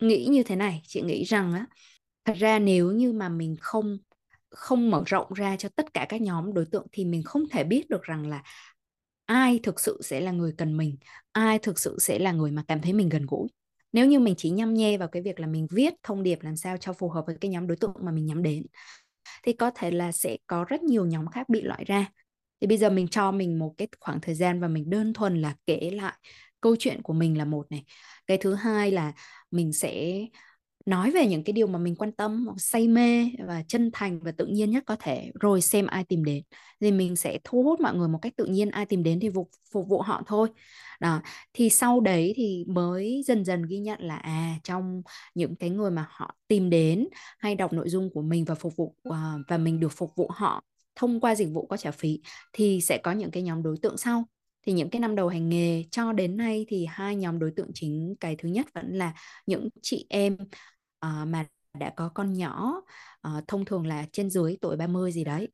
[0.00, 1.66] nghĩ như thế này chị nghĩ rằng á
[2.24, 3.98] thật ra nếu như mà mình không
[4.50, 7.64] không mở rộng ra cho tất cả các nhóm đối tượng thì mình không thể
[7.64, 8.42] biết được rằng là
[9.26, 10.96] ai thực sự sẽ là người cần mình
[11.32, 13.48] ai thực sự sẽ là người mà cảm thấy mình gần gũi.
[13.92, 16.56] Nếu như mình chỉ nhăm nhe vào cái việc là mình viết thông điệp làm
[16.56, 18.66] sao cho phù hợp với cái nhóm đối tượng mà mình nhắm đến
[19.42, 22.06] thì có thể là sẽ có rất nhiều nhóm khác bị loại ra.
[22.60, 25.40] Thì bây giờ mình cho mình một cái khoảng thời gian và mình đơn thuần
[25.42, 26.12] là kể lại
[26.60, 27.84] câu chuyện của mình là một này.
[28.26, 29.12] Cái thứ hai là
[29.50, 30.20] mình sẽ
[30.86, 34.32] nói về những cái điều mà mình quan tâm say mê và chân thành và
[34.32, 36.42] tự nhiên nhất có thể rồi xem ai tìm đến.
[36.80, 39.30] Thì mình sẽ thu hút mọi người một cách tự nhiên ai tìm đến thì
[39.34, 40.48] phục, phục vụ họ thôi.
[41.00, 41.20] Đó
[41.52, 45.02] thì sau đấy thì mới dần dần ghi nhận là à trong
[45.34, 48.76] những cái người mà họ tìm đến hay đọc nội dung của mình và phục
[48.76, 49.14] vụ uh,
[49.48, 50.64] và mình được phục vụ họ
[50.96, 52.20] thông qua dịch vụ có trả phí
[52.52, 54.24] thì sẽ có những cái nhóm đối tượng sau.
[54.66, 57.70] Thì những cái năm đầu hành nghề cho đến nay thì hai nhóm đối tượng
[57.74, 59.14] chính cái thứ nhất vẫn là
[59.46, 60.36] những chị em
[61.06, 61.46] uh, mà
[61.78, 62.82] đã có con nhỏ
[63.28, 65.48] uh, thông thường là trên dưới tuổi 30 gì đấy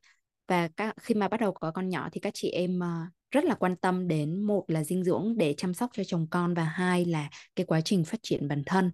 [0.48, 3.44] và các, khi mà bắt đầu có con nhỏ thì các chị em uh, rất
[3.44, 6.64] là quan tâm đến một là dinh dưỡng để chăm sóc cho chồng con và
[6.64, 8.92] hai là cái quá trình phát triển bản thân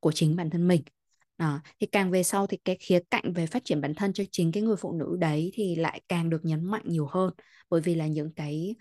[0.00, 0.82] của chính bản thân mình
[1.38, 1.60] đó.
[1.80, 4.52] thì càng về sau thì cái khía cạnh về phát triển bản thân cho chính
[4.52, 7.34] cái người phụ nữ đấy thì lại càng được nhấn mạnh nhiều hơn
[7.70, 8.74] bởi vì là những cái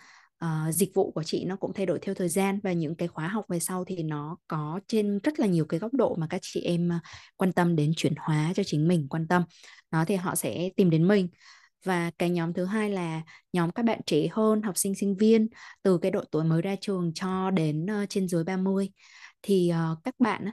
[0.46, 3.08] uh, dịch vụ của chị nó cũng thay đổi theo thời gian và những cái
[3.08, 6.28] khóa học về sau thì nó có trên rất là nhiều cái góc độ mà
[6.30, 7.00] các chị em ờ,
[7.38, 9.44] quan tâm đến chuyển hóa cho chính mình quan tâm.
[9.92, 11.30] Đó thì họ sẽ tìm đến mình.
[11.86, 13.22] Và cái nhóm thứ hai là
[13.54, 15.48] nhóm các bạn trẻ hơn học sinh sinh viên
[15.84, 18.90] từ cái độ tuổi mới ra trường cho đến uh, trên dưới 30
[19.42, 20.46] thì uh, các bạn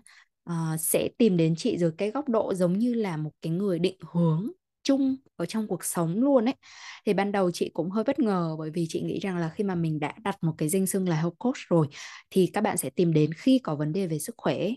[0.50, 3.78] uh, sẽ tìm đến chị dưới cái góc độ giống như là một cái người
[3.78, 4.50] định hướng
[4.82, 6.54] chung ở trong cuộc sống luôn ấy.
[7.06, 9.64] Thì ban đầu chị cũng hơi bất ngờ bởi vì chị nghĩ rằng là khi
[9.64, 11.88] mà mình đã đặt một cái danh xưng là health coach rồi
[12.30, 14.68] thì các bạn sẽ tìm đến khi có vấn đề về sức khỏe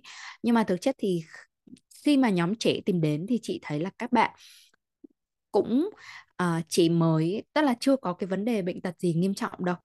[0.44, 1.24] nhưng mà thực chất thì
[2.06, 4.32] khi mà nhóm trẻ tìm đến thì chị thấy là các bạn
[5.52, 5.90] cũng
[6.44, 9.66] uh, chỉ mới tức là chưa có cái vấn đề bệnh tật gì nghiêm trọng
[9.66, 9.76] đâu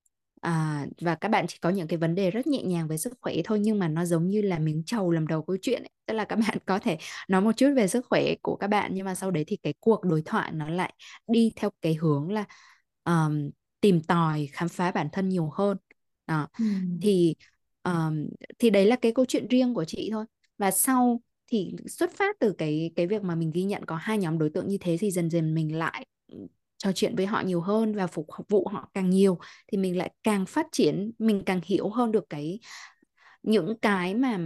[0.41, 3.13] à, và các bạn chỉ có những cái vấn đề rất nhẹ nhàng về sức
[3.21, 5.91] khỏe thôi nhưng mà nó giống như là miếng trầu làm đầu câu chuyện ấy.
[6.07, 6.99] tức là các bạn có thể
[7.29, 9.75] nói một chút về sức khỏe của các bạn nhưng mà sau đấy thì cái
[9.81, 10.95] cuộc đối thoại nó lại
[11.29, 12.45] đi theo cái hướng là
[13.05, 13.51] um,
[13.81, 15.77] tìm tòi khám phá bản thân nhiều hơn
[16.27, 16.49] đó.
[16.59, 16.65] Ừ.
[17.03, 17.35] thì
[17.85, 18.27] um,
[18.59, 20.25] thì đấy là cái câu chuyện riêng của chị thôi
[20.59, 24.19] và sau thì xuất phát từ cái cái việc mà mình ghi nhận có hai
[24.19, 26.07] nhóm đối tượng như thế thì dần dần mình lại
[26.81, 29.39] trò chuyện với họ nhiều hơn và phục vụ họ càng nhiều
[29.73, 32.61] thì mình lại càng phát triển mình càng hiểu hơn được cái
[33.43, 34.39] những cái mà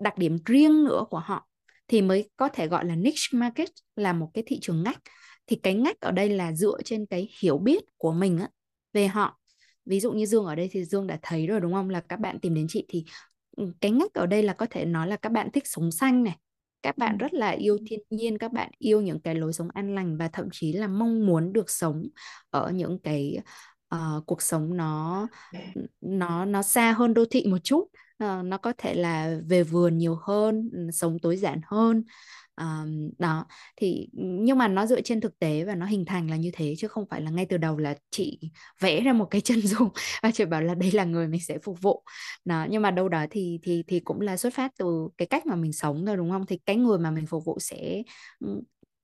[0.00, 1.46] đặc điểm riêng nữa của họ
[1.90, 4.98] thì mới có thể gọi là niche market là một cái thị trường ngách.
[5.46, 8.48] Thì cái ngách ở đây là dựa trên cái hiểu biết của mình á,
[8.92, 9.40] về họ.
[9.86, 11.90] Ví dụ như Dương ở đây thì Dương đã thấy rồi đúng không?
[11.90, 13.04] Là các bạn tìm đến chị thì
[13.56, 16.24] ừ, cái ngách ở đây là có thể nói là các bạn thích sống xanh
[16.24, 16.36] này
[16.82, 19.94] các bạn rất là yêu thiên nhiên các bạn yêu những cái lối sống an
[19.94, 22.02] lành và thậm chí là mong muốn được sống
[22.50, 23.38] ở những cái
[23.94, 25.26] uh, cuộc sống nó
[26.00, 27.84] nó nó xa hơn đô thị một chút.
[28.24, 32.04] Uh, nó có thể là về vườn nhiều hơn ừ, sống tối giản hơn
[32.60, 33.46] um, đó
[33.76, 36.74] thì nhưng mà nó dựa trên thực tế và nó hình thành là như thế
[36.78, 38.40] chứ không phải là ngay từ đầu là chị
[38.80, 39.88] vẽ ra một cái chân dung
[40.22, 42.02] và chị bảo là đây là người mình sẽ phục vụ.
[42.44, 45.46] Đó nhưng mà đâu đó thì thì thì cũng là xuất phát từ cái cách
[45.46, 46.46] mà mình sống thôi đúng không?
[46.46, 48.02] Thì cái người mà mình phục vụ sẽ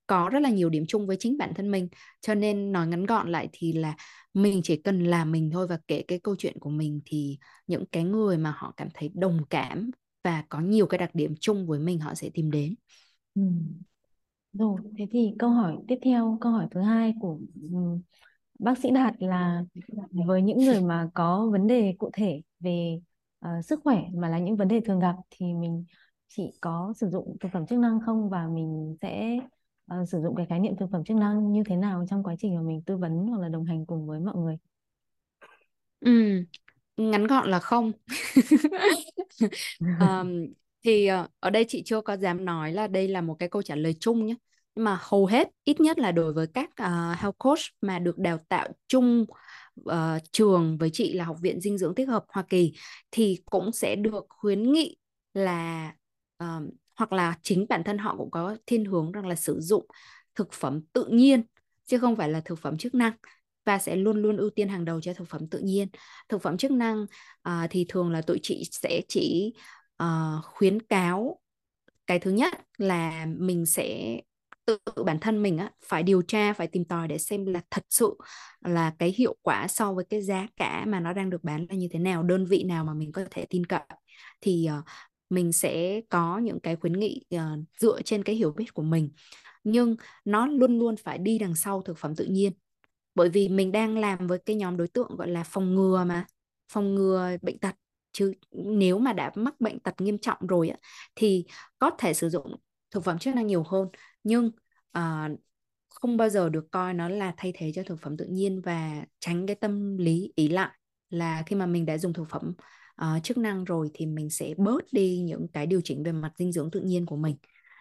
[0.07, 1.87] có rất là nhiều điểm chung với chính bản thân mình.
[2.21, 3.95] Cho nên nói ngắn gọn lại thì là
[4.33, 7.85] mình chỉ cần là mình thôi và kể cái câu chuyện của mình thì những
[7.85, 9.91] cái người mà họ cảm thấy đồng cảm
[10.23, 12.75] và có nhiều cái đặc điểm chung với mình họ sẽ tìm đến.
[13.37, 13.43] Ừ.
[14.53, 17.37] Rồi, thế thì câu hỏi tiếp theo, câu hỏi thứ hai của
[18.59, 19.63] bác sĩ Đạt là
[20.11, 22.99] với những người mà có vấn đề cụ thể về
[23.45, 25.85] uh, sức khỏe mà là những vấn đề thường gặp thì mình
[26.27, 29.39] chỉ có sử dụng thực phẩm chức năng không và mình sẽ
[30.01, 32.35] uh, sử dụng cái khái niệm thực phẩm chức năng như thế nào trong quá
[32.39, 34.57] trình mà mình tư vấn hoặc là đồng hành cùng với mọi người?
[35.99, 36.43] Ừ,
[36.97, 37.91] ngắn gọn là không.
[39.79, 40.47] um,
[40.83, 43.61] thì ờ, ở đây chị chưa có dám nói là đây là một cái câu
[43.61, 44.35] trả lời chung nhé
[44.75, 48.17] nhưng mà hầu hết ít nhất là đối với các uh, health coach mà được
[48.17, 49.25] đào tạo chung
[49.89, 49.93] uh,
[50.31, 52.73] trường với chị là học viện dinh dưỡng tích hợp Hoa Kỳ
[53.11, 54.97] thì cũng sẽ được khuyến nghị
[55.33, 55.91] là
[56.43, 56.63] uh,
[56.95, 59.85] hoặc là chính bản thân họ cũng có thiên hướng rằng là sử dụng
[60.35, 61.43] thực phẩm tự nhiên
[61.85, 63.13] chứ không phải là thực phẩm chức năng
[63.65, 65.87] và sẽ luôn luôn ưu tiên hàng đầu cho thực phẩm tự nhiên.
[66.29, 69.53] Thực phẩm chức năng uh, thì thường là tụi chị sẽ chỉ
[70.03, 71.39] uh, khuyến cáo
[72.07, 74.19] cái thứ nhất là mình sẽ
[74.65, 77.85] tự bản thân mình á phải điều tra phải tìm tòi để xem là thật
[77.89, 78.17] sự
[78.61, 81.75] là cái hiệu quả so với cái giá cả mà nó đang được bán là
[81.75, 83.81] như thế nào đơn vị nào mà mình có thể tin cậy.
[84.41, 84.83] Thì uh,
[85.29, 87.41] mình sẽ có những cái khuyến nghị uh,
[87.79, 89.09] dựa trên cái hiểu biết của mình.
[89.63, 92.51] Nhưng nó luôn luôn phải đi đằng sau thực phẩm tự nhiên.
[93.15, 96.25] Bởi vì mình đang làm với cái nhóm đối tượng gọi là phòng ngừa mà
[96.71, 97.75] phòng ngừa bệnh tật
[98.17, 100.77] chứ nếu mà đã mắc bệnh tật nghiêm trọng rồi á,
[101.15, 101.45] thì
[101.79, 102.55] có thể sử dụng
[102.91, 103.87] thực phẩm chức năng nhiều hơn.
[104.23, 104.51] Nhưng
[104.91, 105.29] à,
[105.89, 109.05] không bao giờ được coi nó là thay thế cho thực phẩm tự nhiên và
[109.19, 110.71] tránh cái tâm lý ý lại.
[111.09, 112.53] Là khi mà mình đã dùng thực phẩm
[113.01, 116.31] uh, chức năng rồi thì mình sẽ bớt đi những cái điều chỉnh về mặt
[116.37, 117.35] dinh dưỡng tự nhiên của mình.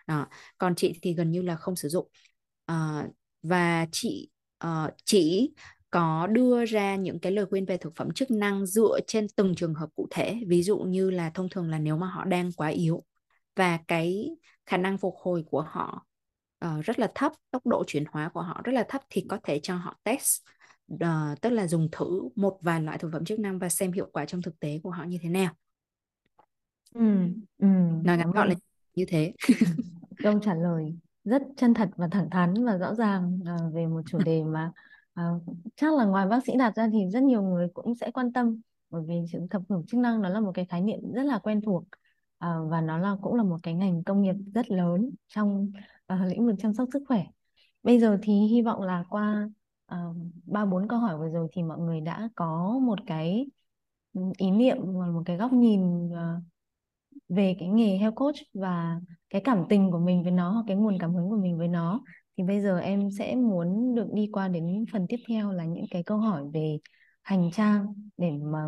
[0.07, 0.27] Đó.
[0.59, 2.09] còn chị thì gần như là không sử dụng.
[2.73, 4.31] Uh, và chị
[4.65, 5.55] uh, chỉ
[5.97, 9.55] có đưa ra những cái lời khuyên về thực phẩm chức năng dựa trên từng
[9.55, 10.41] trường hợp cụ thể?
[10.47, 13.05] Ví dụ như là thông thường là nếu mà họ đang quá yếu
[13.57, 14.31] và cái
[14.67, 16.07] khả năng phục hồi của họ
[16.65, 19.39] uh, rất là thấp tốc độ chuyển hóa của họ rất là thấp thì có
[19.43, 20.43] thể cho họ test
[20.95, 21.01] uh,
[21.41, 24.25] tức là dùng thử một vài loại thực phẩm chức năng và xem hiệu quả
[24.25, 25.53] trong thực tế của họ như thế nào.
[26.95, 27.03] Ừ,
[27.59, 27.67] ừ,
[28.05, 28.55] nói ngắn gọn là
[28.95, 29.33] như thế.
[30.23, 34.01] Câu trả lời rất chân thật và thẳng thắn và rõ ràng uh, về một
[34.07, 34.73] chủ đề mà
[35.17, 35.41] Ờ,
[35.77, 38.61] chắc là ngoài bác sĩ đặt ra thì rất nhiều người cũng sẽ quan tâm
[38.91, 41.39] bởi vì sự thập hưởng chức năng nó là một cái khái niệm rất là
[41.39, 41.85] quen thuộc
[42.39, 45.73] à, và nó là cũng là một cái ngành công nghiệp rất lớn trong
[46.13, 47.25] uh, lĩnh vực chăm sóc sức khỏe.
[47.83, 49.49] Bây giờ thì hy vọng là qua
[50.45, 53.47] ba uh, bốn câu hỏi vừa rồi thì mọi người đã có một cái
[54.13, 56.11] ừ, ý niệm và một cái góc nhìn
[57.29, 59.01] về cái nghề health coach và
[59.31, 61.69] cái cảm tình của mình với nó hoặc cái nguồn cảm hứng của mình với
[61.69, 62.03] nó
[62.37, 65.85] thì bây giờ em sẽ muốn được đi qua đến phần tiếp theo là những
[65.91, 66.79] cái câu hỏi về
[67.23, 68.59] hành trang để mà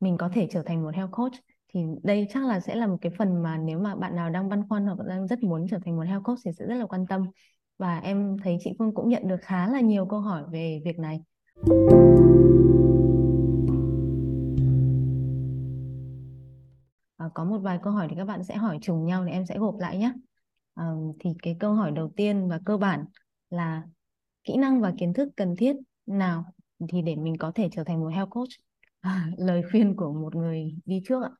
[0.00, 1.32] mình có thể trở thành một health coach
[1.74, 4.48] thì đây chắc là sẽ là một cái phần mà nếu mà bạn nào đang
[4.48, 6.86] băn khoăn hoặc đang rất muốn trở thành một health coach thì sẽ rất là
[6.86, 7.22] quan tâm
[7.78, 10.98] và em thấy chị Phương cũng nhận được khá là nhiều câu hỏi về việc
[10.98, 11.20] này.
[17.16, 19.46] À, có một vài câu hỏi thì các bạn sẽ hỏi trùng nhau thì em
[19.46, 20.12] sẽ gộp lại nhé.
[20.74, 20.84] À,
[21.20, 23.04] thì cái câu hỏi đầu tiên và cơ bản
[23.50, 23.82] là
[24.44, 26.44] kỹ năng và kiến thức cần thiết nào
[26.88, 28.48] thì để mình có thể trở thành một health coach.
[29.00, 31.30] À, lời khuyên của một người đi trước ạ.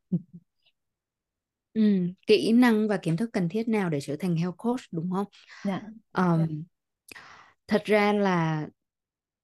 [1.74, 1.82] Ừ,
[2.26, 5.26] kỹ năng và kiến thức cần thiết nào để trở thành health coach đúng không?
[5.64, 5.82] Dạ.
[6.12, 6.64] Um,
[7.66, 8.68] thật ra là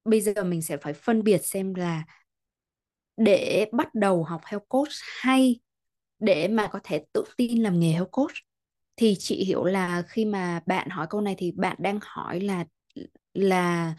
[0.05, 2.03] bây giờ mình sẽ phải phân biệt xem là
[3.17, 5.59] để bắt đầu học health coach hay
[6.19, 8.31] để mà có thể tự tin làm nghề health coach
[8.95, 12.65] thì chị hiểu là khi mà bạn hỏi câu này thì bạn đang hỏi là
[13.33, 13.95] là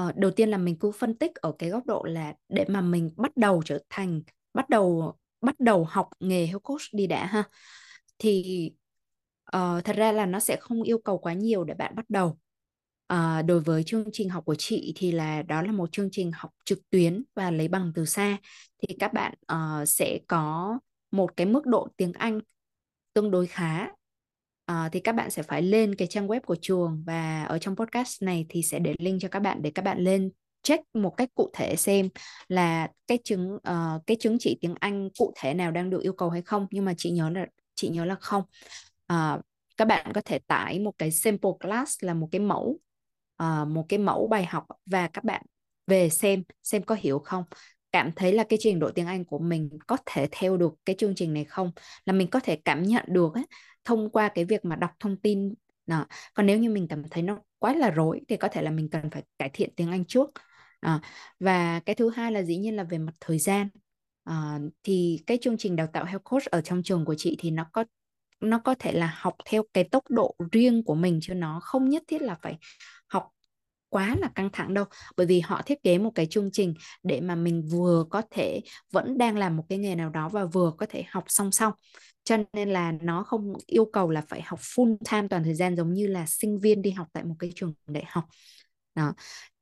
[0.00, 2.80] uh, đầu tiên là mình cứ phân tích ở cái góc độ là để mà
[2.80, 4.22] mình bắt đầu trở thành
[4.54, 7.44] bắt đầu bắt đầu học nghề health coach đi đã ha.
[8.18, 8.70] Thì
[9.56, 12.38] uh, thật ra là nó sẽ không yêu cầu quá nhiều để bạn bắt đầu.
[13.06, 16.32] À, đối với chương trình học của chị thì là đó là một chương trình
[16.34, 18.38] học trực tuyến và lấy bằng từ xa.
[18.78, 20.78] Thì các bạn uh, sẽ có
[21.10, 22.40] một cái mức độ tiếng Anh
[23.12, 23.88] tương đối khá
[24.72, 27.76] uh, thì các bạn sẽ phải lên cái trang web của trường và ở trong
[27.76, 30.30] podcast này thì sẽ để link cho các bạn để các bạn lên
[30.62, 32.08] check một cách cụ thể xem
[32.48, 36.12] là cái chứng uh, cái chứng chỉ tiếng Anh cụ thể nào đang được yêu
[36.12, 36.66] cầu hay không.
[36.70, 38.42] Nhưng mà chị nhớ là chị nhớ là không.
[39.12, 39.40] Uh,
[39.76, 42.78] các bạn có thể tải một cái sample class là một cái mẫu
[43.42, 45.42] uh, một cái mẫu bài học và các bạn
[45.86, 47.44] về xem xem có hiểu không
[47.92, 50.96] cảm thấy là cái trình độ tiếng Anh của mình có thể theo được cái
[50.98, 51.70] chương trình này không
[52.06, 53.44] là mình có thể cảm nhận được ấy,
[53.84, 55.54] thông qua cái việc mà đọc thông tin
[55.86, 56.06] đó.
[56.34, 58.88] còn nếu như mình cảm thấy nó quá là rối thì có thể là mình
[58.90, 60.30] cần phải cải thiện tiếng Anh trước
[60.80, 61.00] à,
[61.40, 63.68] và cái thứ hai là dĩ nhiên là về mặt thời gian
[64.24, 67.50] à, thì cái chương trình đào tạo health coach ở trong trường của chị thì
[67.50, 67.84] nó có
[68.40, 71.88] nó có thể là học theo cái tốc độ riêng của mình chứ nó không
[71.90, 72.58] nhất thiết là phải
[73.08, 73.30] học
[73.88, 74.84] quá là căng thẳng đâu.
[75.16, 78.60] Bởi vì họ thiết kế một cái chương trình để mà mình vừa có thể
[78.92, 81.72] vẫn đang làm một cái nghề nào đó và vừa có thể học song song.
[82.24, 85.76] Cho nên là nó không yêu cầu là phải học full time toàn thời gian
[85.76, 88.24] giống như là sinh viên đi học tại một cái trường đại học.
[88.94, 89.14] Đó.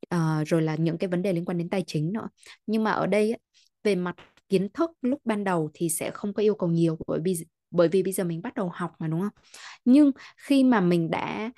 [0.09, 2.29] À, rồi là những cái vấn đề liên quan đến tài chính nữa.
[2.67, 3.37] Nhưng mà ở đây
[3.85, 4.17] về mặt
[4.49, 7.37] kiến thức lúc ban đầu thì sẽ không có yêu cầu nhiều bởi vì
[7.71, 9.45] bởi vì bây giờ mình bắt đầu học mà đúng không?
[9.85, 11.51] Nhưng khi mà mình đã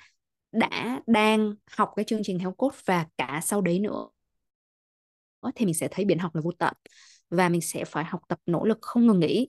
[0.51, 4.07] đã đang học cái chương trình health coach và cả sau đấy nữa
[5.55, 6.73] thì mình sẽ thấy biển học là vô tận
[7.29, 9.47] và mình sẽ phải học tập nỗ lực không ngừng nghỉ.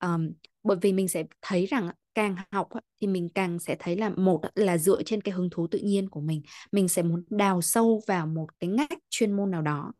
[0.00, 2.68] Um, bởi vì mình sẽ thấy rằng càng học
[3.00, 6.08] thì mình càng sẽ thấy là một là dựa trên cái hứng thú tự nhiên
[6.08, 9.92] của mình mình sẽ muốn đào sâu vào một cái ngách chuyên môn nào đó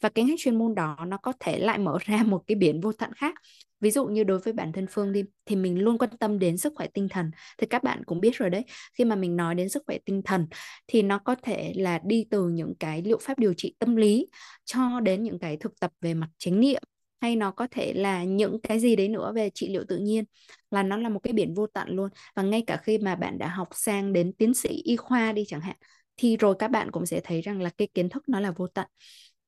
[0.00, 2.80] và cái ngách chuyên môn đó nó có thể lại mở ra một cái biển
[2.80, 3.34] vô tận khác
[3.82, 6.58] ví dụ như đối với bản thân Phương đi, thì mình luôn quan tâm đến
[6.58, 7.30] sức khỏe tinh thần.
[7.58, 8.64] Thì các bạn cũng biết rồi đấy,
[8.94, 10.46] khi mà mình nói đến sức khỏe tinh thần
[10.86, 14.26] thì nó có thể là đi từ những cái liệu pháp điều trị tâm lý
[14.64, 16.82] cho đến những cái thực tập về mặt chánh niệm.
[17.20, 20.24] Hay nó có thể là những cái gì đấy nữa về trị liệu tự nhiên.
[20.70, 22.10] Là nó là một cái biển vô tận luôn.
[22.36, 25.44] Và ngay cả khi mà bạn đã học sang đến tiến sĩ y khoa đi
[25.48, 25.76] chẳng hạn,
[26.16, 28.66] thì rồi các bạn cũng sẽ thấy rằng là cái kiến thức nó là vô
[28.66, 28.86] tận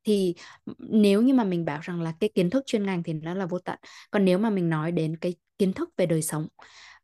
[0.05, 0.35] thì
[0.79, 3.47] nếu như mà mình bảo rằng là cái kiến thức chuyên ngành thì nó là
[3.47, 3.79] vô tận.
[4.11, 6.49] Còn nếu mà mình nói đến cái kiến thức về đời sống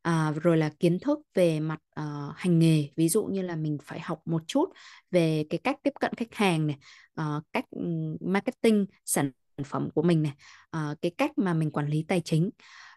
[0.03, 3.79] à, rồi là kiến thức về mặt uh, hành nghề ví dụ như là mình
[3.85, 4.65] phải học một chút
[5.11, 6.77] về cái cách tiếp cận khách hàng này
[7.21, 7.81] uh, cách ừ,
[8.21, 9.31] marketing sản
[9.65, 10.33] phẩm của mình này
[10.77, 12.51] uh, cái cách mà mình quản lý tài chính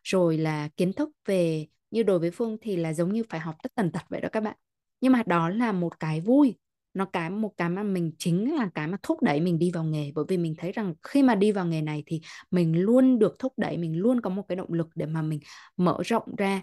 [0.03, 3.55] rồi là kiến thức về như đối với Phương thì là giống như phải học
[3.63, 4.57] tất tần tật vậy đó các bạn.
[5.01, 6.55] Nhưng mà đó là một cái vui
[6.93, 9.83] nó cái một cái mà mình chính là cái mà thúc đẩy mình đi vào
[9.83, 10.11] nghề.
[10.15, 13.35] Bởi vì mình thấy rằng khi mà đi vào nghề này thì mình luôn được
[13.39, 15.39] thúc đẩy mình luôn có một cái động lực để mà mình
[15.77, 16.61] mở rộng ra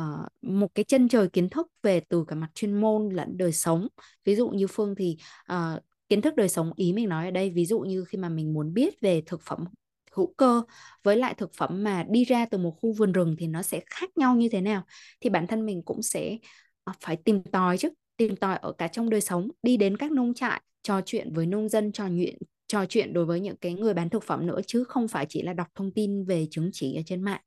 [0.00, 0.04] uh,
[0.42, 3.88] một cái chân trời kiến thức về từ cả mặt chuyên môn lẫn đời sống.
[4.24, 5.16] Ví dụ như phương thì
[5.52, 8.28] uh, kiến thức đời sống ý mình nói ở đây ví dụ như khi mà
[8.28, 9.64] mình muốn biết về thực phẩm
[10.12, 10.62] hữu cơ
[11.02, 13.80] với lại thực phẩm mà đi ra từ một khu vườn rừng thì nó sẽ
[13.86, 14.82] khác nhau như thế nào
[15.20, 16.38] thì bản thân mình cũng sẽ
[16.84, 17.88] ờ, phải tìm tòi chứ
[18.18, 21.46] tìm tòi ở cả trong đời sống đi đến các nông trại trò chuyện với
[21.46, 24.60] nông dân trò chuyện trò chuyện đối với những cái người bán thực phẩm nữa
[24.66, 27.40] chứ không phải chỉ là đọc thông tin về chứng chỉ ở trên mạng.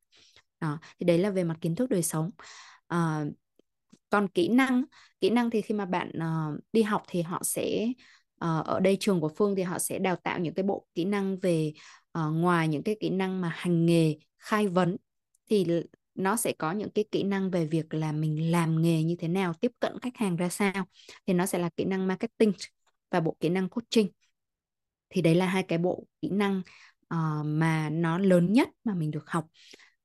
[0.60, 2.30] Đó thì đấy là về mặt kiến thức đời sống.
[2.88, 3.26] À,
[4.10, 4.84] còn kỹ năng
[5.22, 7.88] kỹ năng thì khi mà bạn uh, đi học thì họ sẽ
[8.46, 11.06] uh, ở đây trường của Phương thì họ sẽ đào tạo những cái bộ kỹ
[11.06, 11.74] năng về
[12.18, 14.98] uh, ngoài những cái kỹ năng mà hành nghề khai vấn
[15.50, 15.66] thì
[16.16, 19.28] nó sẽ có những cái kỹ năng về việc là mình làm nghề như thế
[19.28, 20.86] nào tiếp cận khách hàng ra sao
[21.28, 22.54] thì nó sẽ là kỹ năng marketing
[23.12, 24.10] và bộ kỹ năng coaching.
[25.10, 26.62] Thì đấy là hai cái bộ kỹ năng
[27.14, 29.48] uh, mà nó lớn nhất mà mình được học.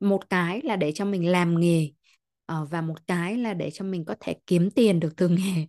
[0.00, 1.92] Một cái là để cho mình làm nghề
[2.52, 5.66] uh, và một cái là để cho mình có thể kiếm tiền được từ nghề.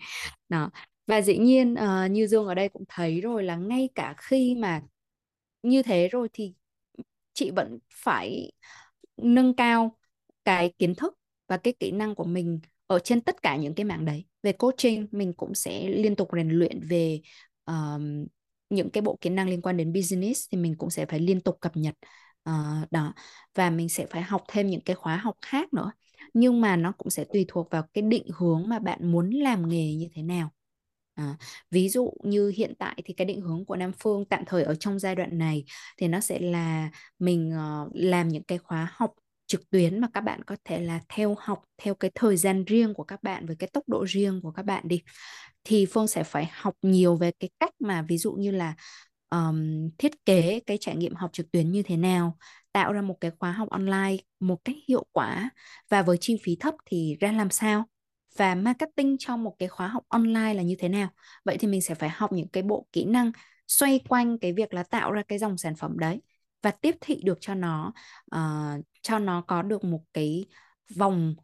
[0.49, 0.69] Đó.
[1.07, 4.55] Và dĩ nhiên uh, như Dương ở đây cũng thấy rồi là ngay cả khi
[4.55, 4.81] mà
[5.63, 6.53] như thế rồi thì
[7.33, 8.51] chị vẫn phải
[9.17, 9.97] nâng cao
[10.47, 11.13] cái kiến thức
[11.47, 14.25] và cái kỹ năng của mình ở trên tất cả những cái mảng đấy.
[14.43, 17.21] Về coaching mình cũng sẽ liên tục rèn luyện về
[17.65, 18.25] um,
[18.69, 21.41] những cái bộ kỹ năng liên quan đến business thì mình cũng sẽ phải liên
[21.41, 21.95] tục cập nhật
[22.49, 23.13] uh, đó.
[23.55, 25.91] Và mình sẽ phải học thêm những cái khóa học khác nữa.
[26.33, 29.69] Nhưng mà nó cũng sẽ tùy thuộc vào cái định hướng mà bạn muốn làm
[29.69, 30.49] nghề như thế nào.
[31.15, 31.37] À,
[31.71, 34.75] ví dụ như hiện tại thì cái định hướng của Nam Phương tạm thời ở
[34.75, 35.63] trong giai đoạn này
[35.97, 36.89] thì nó sẽ là
[37.19, 39.13] mình uh, làm những cái khóa học
[39.47, 42.93] trực tuyến mà các bạn có thể là theo học theo cái thời gian riêng
[42.93, 45.01] của các bạn với cái tốc độ riêng của các bạn đi.
[45.63, 48.75] Thì Phương sẽ phải học nhiều về cái cách mà ví dụ như là
[49.29, 52.37] um, thiết kế cái trải nghiệm học trực tuyến như thế nào
[52.71, 55.49] tạo ra một cái khóa học online một cách hiệu quả
[55.89, 57.85] và với chi phí thấp thì ra làm sao
[58.37, 61.09] và marketing trong một cái khóa học online là như thế nào.
[61.45, 63.31] Vậy thì mình sẽ phải học những cái bộ kỹ năng
[63.67, 66.21] xoay quanh cái việc là tạo ra cái dòng sản phẩm đấy
[66.67, 67.93] và tiếp thị được cho nó
[68.35, 70.45] uh, cho nó có được một cái
[70.95, 71.35] vòng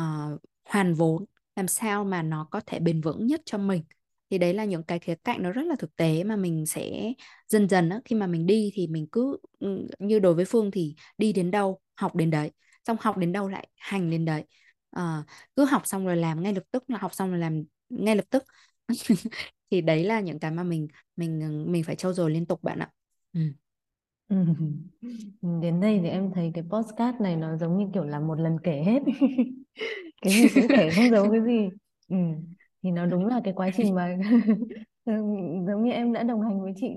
[0.00, 1.24] uh, hoàn vốn
[1.56, 3.84] làm sao mà nó có thể bền vững nhất cho mình.
[4.30, 7.12] Thì đấy là những cái khía cạnh nó rất là thực tế mà mình sẽ
[7.48, 10.70] dần dần á, khi mà mình đi thì mình cứ ừ, như đối với Phương
[10.70, 12.50] thì đi đến đâu học đến đấy
[12.86, 14.44] xong học đến đâu lại hành đến đấy.
[14.90, 15.22] À,
[15.56, 18.24] cứ học xong rồi làm ngay lập tức là học xong rồi làm ngay lập
[18.30, 18.44] tức.
[19.70, 22.62] Thì đấy là những cái mà mình mình ừ, mình phải trau dồi liên tục
[22.62, 22.90] bạn ạ.
[23.32, 23.40] Ừ.
[25.42, 28.40] Ừ, đến đây thì em thấy cái postcard này nó giống như kiểu là một
[28.40, 29.00] lần kể hết.
[30.22, 31.68] Cái gì cũng kể không giấu cái gì.
[32.08, 32.16] Ừ.
[32.82, 34.16] thì nó đúng là cái quá trình mà
[35.66, 36.88] giống như em đã đồng hành với chị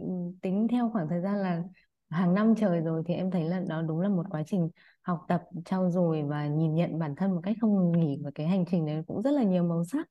[0.42, 1.64] tính theo khoảng thời gian là
[2.10, 4.70] hàng năm trời rồi thì em thấy là đó đúng là một quá trình
[5.02, 8.22] học tập trau dồi và nhìn nhận bản thân một cách không ngừng nghỉ.
[8.24, 10.08] Và cái hành trình đấy cũng rất là nhiều màu sắc.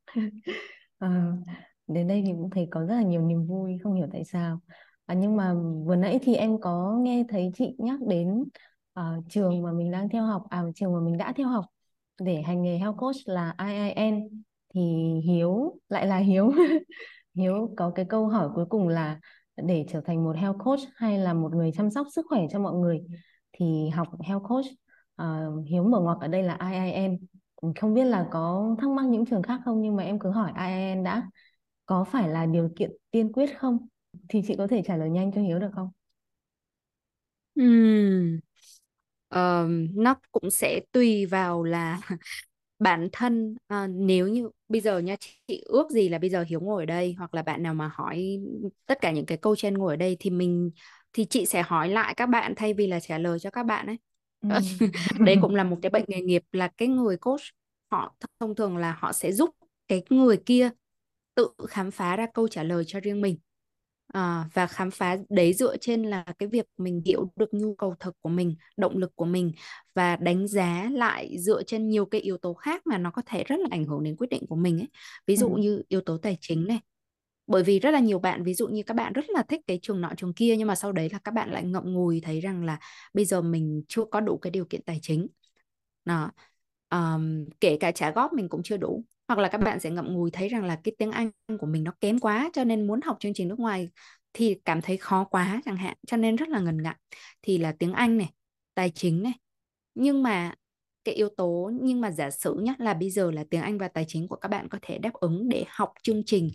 [0.99, 1.33] À,
[1.87, 4.61] đến đây thì cũng thấy có rất là nhiều niềm vui không hiểu tại sao
[5.09, 5.55] à, nhưng mà
[5.85, 8.45] vừa nãy thì em có nghe thấy chị nhắc đến
[9.01, 11.65] uh, trường mà mình đang theo học à trường mà mình đã theo học
[12.21, 14.43] để hành nghề health coach là IIN
[14.75, 14.81] thì
[15.25, 16.53] Hiếu lại là Hiếu.
[17.35, 19.21] Hiếu có cái câu hỏi cuối cùng là
[19.57, 22.59] để trở thành một health coach hay là một người chăm sóc sức khỏe cho
[22.59, 23.01] mọi người
[23.53, 24.67] thì học health coach?
[25.23, 27.19] Uh, Hiếu mở ngoặc ở đây là IIN
[27.81, 30.53] không biết là có thắc mắc những trường khác không nhưng mà em cứ hỏi
[30.57, 31.31] IIN đã.
[31.87, 33.87] Có phải là điều kiện tiên quyết không?
[34.29, 35.91] Thì chị có thể trả lời nhanh cho Hiếu được không?
[37.61, 38.39] Uhm,
[39.35, 42.01] uh, nó cũng sẽ tùy vào là
[42.79, 46.61] bản thân à, nếu như bây giờ nha chị ước gì là bây giờ Hiếu
[46.61, 48.41] ngồi ở đây hoặc là bạn nào mà hỏi
[48.87, 50.71] tất cả những cái câu trên ngồi ở đây thì mình
[51.13, 53.87] thì chị sẽ hỏi lại các bạn thay vì là trả lời cho các bạn
[53.87, 53.99] ấy
[54.41, 54.49] ừ.
[55.21, 57.41] đấy cũng là một cái bệnh nghề nghiệp là cái người coach
[57.91, 59.51] họ thông thường là họ sẽ giúp
[59.89, 60.71] cái người kia
[61.35, 63.39] tự khám phá ra câu trả lời cho riêng mình
[64.13, 67.95] à, và khám phá đấy dựa trên là cái việc mình hiểu được nhu cầu
[68.01, 69.53] thực của mình động lực của mình
[69.95, 73.45] và đánh giá lại dựa trên nhiều cái yếu tố khác mà nó có thể
[73.45, 74.89] rất là ảnh hưởng đến quyết định của mình ấy.
[75.27, 75.59] Ví dụ ừ.
[75.61, 76.81] như yếu tố tài chính này.
[77.47, 79.79] Bởi vì rất là nhiều bạn ví dụ như các bạn rất là thích cái
[79.83, 82.41] trường nọ trường kia nhưng mà sau đấy là các bạn lại ngậm ngùi thấy
[82.41, 82.79] rằng là
[83.15, 85.27] bây giờ mình chưa có đủ cái điều kiện tài chính.
[86.05, 86.31] Đó
[86.91, 90.13] um, kể cả trả góp mình cũng chưa đủ hoặc là các bạn sẽ ngậm
[90.13, 93.01] ngùi thấy rằng là cái tiếng Anh của mình nó kém quá cho nên muốn
[93.01, 93.89] học chương trình nước ngoài
[94.33, 96.97] thì cảm thấy khó quá chẳng hạn cho nên rất là ngần ngại.
[97.43, 98.31] Thì là tiếng Anh này
[98.75, 99.33] tài chính này.
[99.95, 100.55] Nhưng mà
[101.05, 103.89] cái yếu tố nhưng mà giả sử nhé là bây giờ là tiếng Anh và
[103.89, 106.51] tài chính của các bạn có thể đáp ứng để học chương trình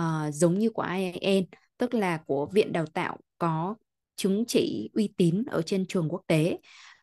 [0.00, 1.44] uh, giống như của IIN
[1.78, 3.74] tức là của viện đào tạo có
[4.16, 6.58] chứng chỉ uy tín ở trên trường quốc tế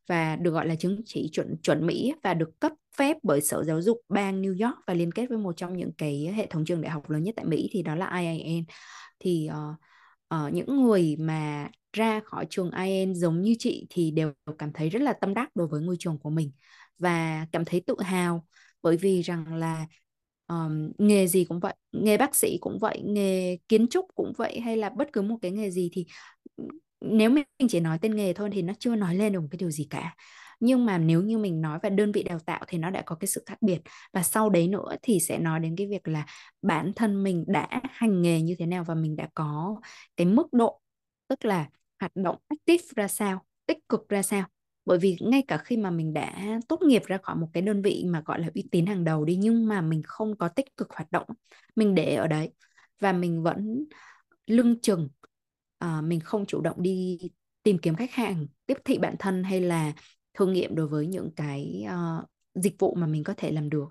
[0.08, 3.64] và được gọi là chứng chỉ chuẩn chuẩn Mỹ và được cấp phép bởi Sở
[3.64, 6.66] Giáo dục bang New York và liên kết với một trong những cái hệ thống
[6.66, 8.64] trường đại học lớn nhất tại Mỹ thì đó là IIN
[9.20, 9.76] thì uh,
[10.36, 14.90] uh, những người mà ra khỏi trường IIN giống như chị thì đều cảm thấy
[14.90, 16.52] rất là tâm đắc đối với ngôi trường của mình
[17.00, 18.46] và cảm thấy tự hào
[18.82, 19.86] bởi vì rằng là
[20.48, 24.60] um, nghề gì cũng vậy nghề bác sĩ cũng vậy nghề kiến trúc cũng vậy
[24.60, 26.06] hay là bất cứ một cái nghề gì thì
[27.02, 29.58] nếu mình chỉ nói tên nghề thôi thì nó chưa nói lên được một cái
[29.58, 30.16] điều gì cả.
[30.60, 33.16] Nhưng mà nếu như mình nói về đơn vị đào tạo thì nó đã có
[33.16, 33.82] cái sự khác biệt.
[34.14, 36.26] Và sau đấy nữa thì sẽ nói đến cái việc là
[36.62, 39.80] bản thân mình đã hành nghề như thế nào và mình đã có
[40.18, 40.82] cái mức độ,
[41.28, 41.68] tức là
[42.00, 44.44] hoạt động active ra sao, tích cực ra sao.
[44.86, 47.82] Bởi vì ngay cả khi mà mình đã tốt nghiệp ra khỏi một cái đơn
[47.82, 50.78] vị mà gọi là uy tín hàng đầu đi, nhưng mà mình không có tích
[50.78, 51.28] cực hoạt động,
[51.76, 52.52] mình để ở đấy
[53.00, 53.86] và mình vẫn
[54.48, 55.10] lưng chừng
[55.86, 57.20] uh, mình không chủ động đi
[57.64, 59.94] tìm kiếm khách hàng tiếp thị bản thân hay là
[60.34, 62.26] thử nghiệm đối với những cái uh,
[62.56, 63.90] dịch vụ mà mình có thể làm được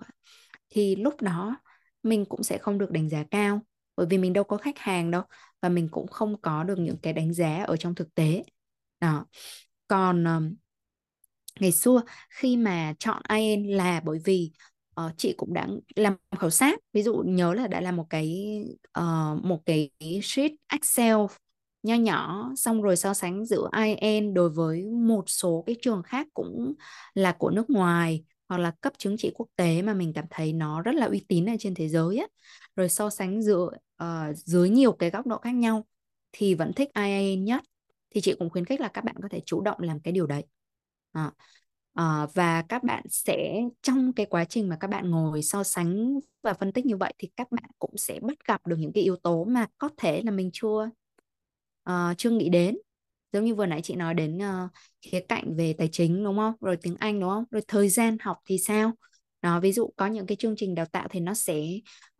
[0.70, 1.56] thì lúc đó
[2.02, 3.60] mình cũng sẽ không được đánh giá cao
[3.96, 5.22] bởi vì mình đâu có khách hàng đâu
[5.62, 8.44] và mình cũng không có được những cái đánh giá ở trong thực tế.
[9.00, 9.26] Đó.
[9.88, 10.54] Còn um,
[11.60, 14.50] ngày xưa khi mà chọn IN là bởi vì
[15.00, 18.58] uh, chị cũng đã làm khảo sát ví dụ nhớ là đã làm một cái
[18.98, 19.90] uh, một cái
[20.22, 21.16] sheet Excel
[21.82, 23.70] nho nhỏ xong rồi so sánh giữa
[24.00, 26.74] IN đối với một số cái trường khác cũng
[27.14, 30.52] là của nước ngoài hoặc là cấp chứng chỉ quốc tế mà mình cảm thấy
[30.52, 32.26] nó rất là uy tín ở trên thế giới á.
[32.76, 33.70] Rồi so sánh giữa
[34.02, 35.86] uh, dưới nhiều cái góc độ khác nhau
[36.32, 37.62] thì vẫn thích IIN nhất.
[38.10, 40.26] Thì chị cũng khuyến khích là các bạn có thể chủ động làm cái điều
[40.26, 40.44] đấy.
[41.12, 41.30] À,
[41.94, 46.18] à, và các bạn sẽ trong cái quá trình mà các bạn ngồi so sánh
[46.42, 49.04] và phân tích như vậy thì các bạn cũng sẽ bắt gặp được những cái
[49.04, 50.90] yếu tố mà có thể là mình chưa
[51.90, 52.76] uh, chưa nghĩ đến.
[53.32, 54.70] Giống như vừa nãy chị nói đến uh,
[55.02, 56.54] khía cạnh về tài chính đúng không?
[56.60, 57.44] Rồi tiếng Anh đúng không?
[57.50, 58.92] Rồi thời gian học thì sao?
[59.42, 61.62] Đó ví dụ có những cái chương trình đào tạo thì nó sẽ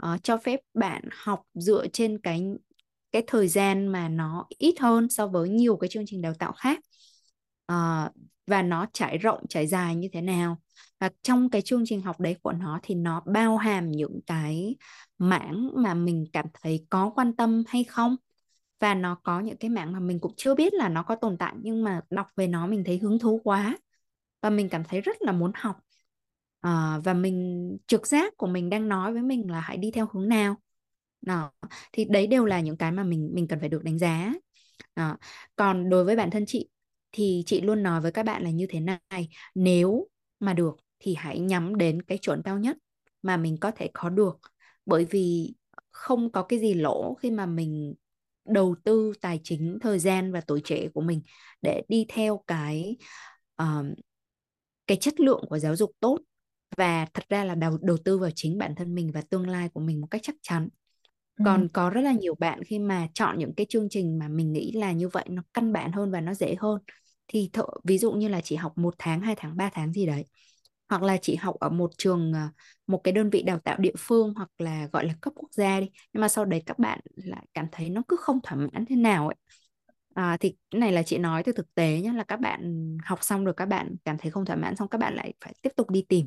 [0.07, 2.43] uh, cho phép bạn học dựa trên cái
[3.12, 6.53] cái thời gian mà nó ít hơn so với nhiều cái chương trình đào tạo
[6.53, 6.79] khác.
[7.73, 8.12] Uh,
[8.47, 10.59] và nó trải rộng trải dài như thế nào.
[11.01, 14.77] Và trong cái chương trình học đấy của nó thì nó bao hàm những cái
[15.18, 18.16] mảng mà mình cảm thấy có quan tâm hay không?
[18.81, 21.37] Và nó có những cái mảng mà mình cũng chưa biết là nó có tồn
[21.39, 23.78] tại nhưng mà đọc về nó mình thấy hứng thú quá.
[24.43, 25.76] Và mình cảm thấy rất là muốn học.
[26.61, 30.09] À, và mình trực giác của mình đang nói với mình là hãy đi theo
[30.12, 30.57] hướng nào.
[31.20, 31.53] Đó
[31.93, 34.35] thì đấy đều là những cái mà mình mình cần phải được đánh giá.
[34.97, 35.16] Đó.
[35.57, 36.68] còn đối với bản thân chị
[37.12, 40.09] thì chị luôn nói với các bạn là như thế này nếu
[40.41, 42.76] mà được thì hãy nhắm đến cái chuẩn cao nhất
[43.22, 44.39] mà mình có thể có được.
[44.87, 45.55] Bởi vì
[45.91, 47.95] không có cái gì lỗ khi mà mình
[48.45, 51.22] đầu tư tài chính thời gian và tuổi trẻ của mình
[51.62, 52.97] để đi theo cái
[53.62, 53.66] uh,
[54.86, 56.18] cái chất lượng của giáo dục tốt
[56.76, 59.68] và thật ra là đầu đầu tư vào chính bản thân mình và tương lai
[59.68, 60.68] của mình một cách chắc chắn
[61.38, 61.43] ừ.
[61.45, 64.53] còn có rất là nhiều bạn khi mà chọn những cái chương trình mà mình
[64.53, 66.82] nghĩ là như vậy nó căn bản hơn và nó dễ hơn
[67.28, 70.07] thì thợ, ví dụ như là chỉ học một tháng hai tháng ba tháng gì
[70.07, 70.24] đấy
[70.91, 72.49] hoặc là chỉ học ở một trường ờ,
[72.86, 75.80] một cái đơn vị đào tạo địa phương hoặc là gọi là cấp quốc gia
[75.80, 75.91] đi.
[76.12, 78.97] Nhưng mà sau đấy các bạn lại cảm thấy nó cứ không thỏa mãn thế
[78.97, 79.36] nào ấy.
[80.14, 83.18] À, thì cái này là chị nói từ thực tế nhé là các bạn học
[83.22, 85.70] xong rồi các bạn cảm thấy không thỏa mãn xong các bạn lại phải tiếp
[85.76, 86.26] tục đi tìm.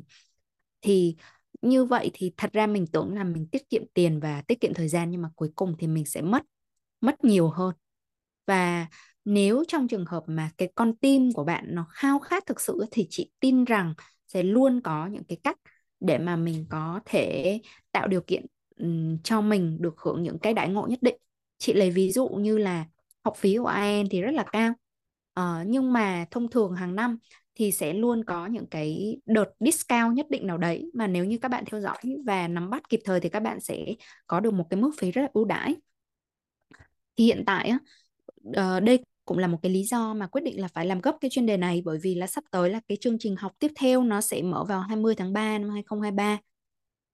[0.82, 1.16] Thì
[1.62, 4.74] như vậy thì thật ra mình tưởng là mình tiết kiệm tiền và tiết kiệm
[4.74, 6.42] thời gian nhưng mà cuối cùng thì mình sẽ mất
[7.00, 7.74] mất nhiều hơn.
[8.46, 8.86] Và
[9.24, 12.84] nếu trong trường hợp mà cái con tim của bạn nó khao khát thực sự
[12.90, 13.94] thì chị tin rằng
[14.26, 15.58] sẽ luôn có những cái cách
[16.00, 17.60] để mà mình có thể
[17.92, 18.46] tạo điều kiện
[18.76, 21.16] um, cho mình được hưởng những cái đãi ngộ nhất định.
[21.58, 22.84] Chị lấy ví dụ như là
[23.24, 24.72] học phí của IELTS thì rất là cao.
[25.40, 27.18] Uh, nhưng mà thông thường hàng năm
[27.54, 31.38] thì sẽ luôn có những cái đợt discount nhất định nào đấy mà nếu như
[31.38, 33.86] các bạn theo dõi và nắm bắt kịp thời thì các bạn sẽ
[34.26, 35.74] có được một cái mức phí rất là ưu đãi.
[37.16, 37.72] Thì hiện tại
[38.54, 41.12] ờ, đây cũng là một cái lý do mà quyết định là phải làm gấp
[41.20, 43.72] cái chuyên đề này, bởi vì là sắp tới là cái chương trình học tiếp
[43.76, 46.38] theo nó sẽ mở vào 20 tháng 3 năm 2023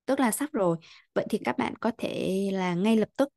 [0.06, 0.76] tức là sắp rồi.
[1.14, 3.28] Vậy thì các bạn có thể là ngay lập tức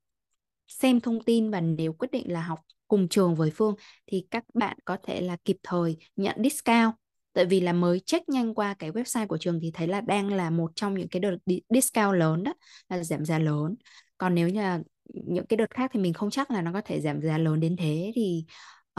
[0.67, 3.76] xem thông tin và nếu quyết định là học cùng trường với Phương
[4.07, 6.93] thì các bạn có thể là kịp thời nhận discount.
[7.34, 10.34] Tại vì là mới check nhanh qua cái website của trường thì thấy là đang
[10.34, 11.38] là một trong những cái đợt
[11.69, 12.53] discount lớn đó,
[12.89, 13.76] là giảm giá lớn.
[14.17, 14.80] Còn nếu như là
[15.14, 17.60] những cái đợt khác thì mình không chắc là nó có thể giảm giá lớn
[17.60, 18.12] đến thế.
[18.16, 18.45] Thì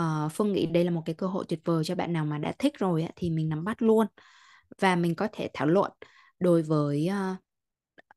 [0.01, 2.39] uh, Phương nghĩ đây là một cái cơ hội tuyệt vời cho bạn nào mà
[2.39, 4.07] đã thích rồi á, thì mình nắm bắt luôn.
[4.81, 5.93] Và mình có thể thảo luận
[6.39, 7.37] đối với uh,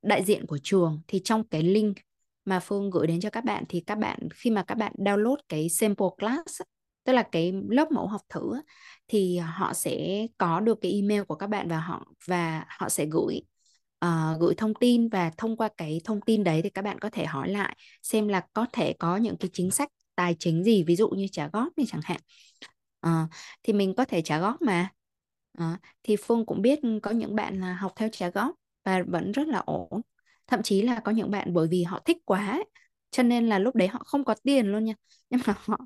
[0.01, 1.01] đại diện của trường.
[1.07, 1.97] Thì trong cái link
[2.45, 5.35] mà Phương gửi đến cho các bạn thì các bạn khi mà các bạn download
[5.49, 6.61] cái sample class
[7.03, 8.53] tức là cái lớp mẫu học thử
[9.07, 13.05] thì họ sẽ có được cái email của các bạn và họ và họ sẽ
[13.05, 13.41] gửi
[14.05, 17.09] uh, gửi thông tin và thông qua cái thông tin đấy thì các bạn có
[17.09, 20.83] thể hỏi lại xem là có thể có những cái chính sách tài chính gì
[20.83, 22.21] ví dụ như trả góp này chẳng hạn.
[23.07, 23.29] Uh,
[23.63, 24.89] thì mình có thể trả góp mà.
[25.61, 29.31] Uh, thì Phương cũng biết có những bạn là học theo trả góp và vẫn
[29.31, 30.01] rất là ổn.
[30.47, 32.63] Thậm chí là có những bạn bởi vì họ thích quá
[33.11, 34.93] cho nên là lúc đấy họ không có tiền luôn nha.
[35.29, 35.77] Nhưng mà họ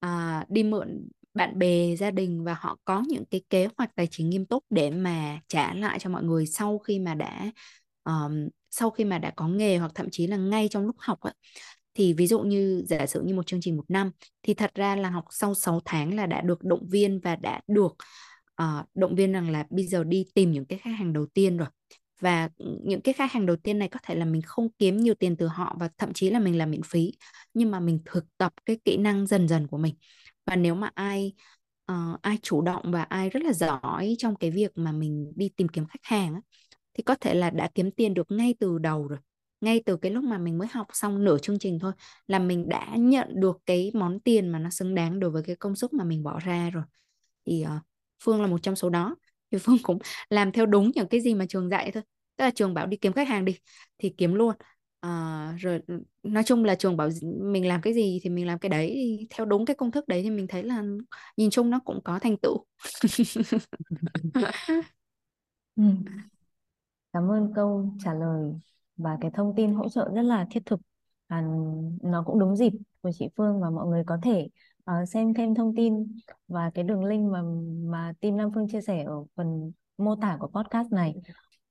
[0.00, 4.06] à, đi mượn bạn bè gia đình và họ có những cái kế hoạch tài
[4.10, 7.50] chính nghiêm túc để mà trả lại cho mọi người sau khi mà đã
[8.04, 11.20] um, sau khi mà đã có nghề hoặc thậm chí là ngay trong lúc học
[11.20, 11.34] ấy.
[11.94, 14.10] thì ví dụ như giả sử như một chương trình một năm
[14.42, 17.60] thì thật ra là học sau 6 tháng là đã được động viên và đã
[17.68, 17.96] được
[18.62, 21.56] uh, động viên rằng là bây giờ đi tìm những cái khách hàng đầu tiên
[21.56, 21.68] rồi
[22.20, 22.48] và
[22.84, 25.36] những cái khách hàng đầu tiên này có thể là mình không kiếm nhiều tiền
[25.36, 27.12] từ họ và thậm chí là mình làm miễn phí
[27.54, 29.94] nhưng mà mình thực tập cái kỹ năng dần dần của mình
[30.46, 31.32] và nếu mà ai
[31.92, 35.48] uh, ai chủ động và ai rất là giỏi trong cái việc mà mình đi
[35.56, 36.40] tìm kiếm khách hàng á,
[36.94, 39.18] thì có thể là đã kiếm tiền được ngay từ đầu rồi.
[39.60, 41.92] Ngay từ cái lúc mà mình mới học xong nửa chương trình thôi
[42.26, 45.56] là mình đã nhận được cái món tiền mà nó xứng đáng đối với cái
[45.56, 46.84] công sức mà mình bỏ ra rồi.
[47.46, 47.82] Thì uh,
[48.24, 49.16] Phương là một trong số đó.
[49.50, 49.98] Thì Phương cũng
[50.30, 52.02] làm theo đúng những cái gì mà trường dạy thôi.
[52.36, 53.58] Tức là trường bảo đi kiếm khách hàng đi
[53.98, 54.54] thì kiếm luôn
[55.00, 57.08] à, rồi ừ, nói chung là trường bảo
[57.52, 60.22] mình làm cái gì thì mình làm cái đấy theo đúng cái công thức đấy
[60.22, 60.82] thì mình thấy là
[61.36, 62.64] nhìn chung nó cũng có thành tựu.
[65.76, 65.82] Ừ.
[67.12, 68.52] cảm ơn câu trả lời
[68.96, 70.80] và cái thông tin hỗ trợ rất là thiết thực.
[71.26, 71.42] À,
[72.02, 72.72] nó cũng đúng dịp
[73.02, 74.48] của chị Phương và mọi người có thể
[74.90, 77.42] uh, xem thêm thông tin và cái đường link mà
[77.90, 81.14] mà team Nam Phương chia sẻ ở phần mô tả của podcast này.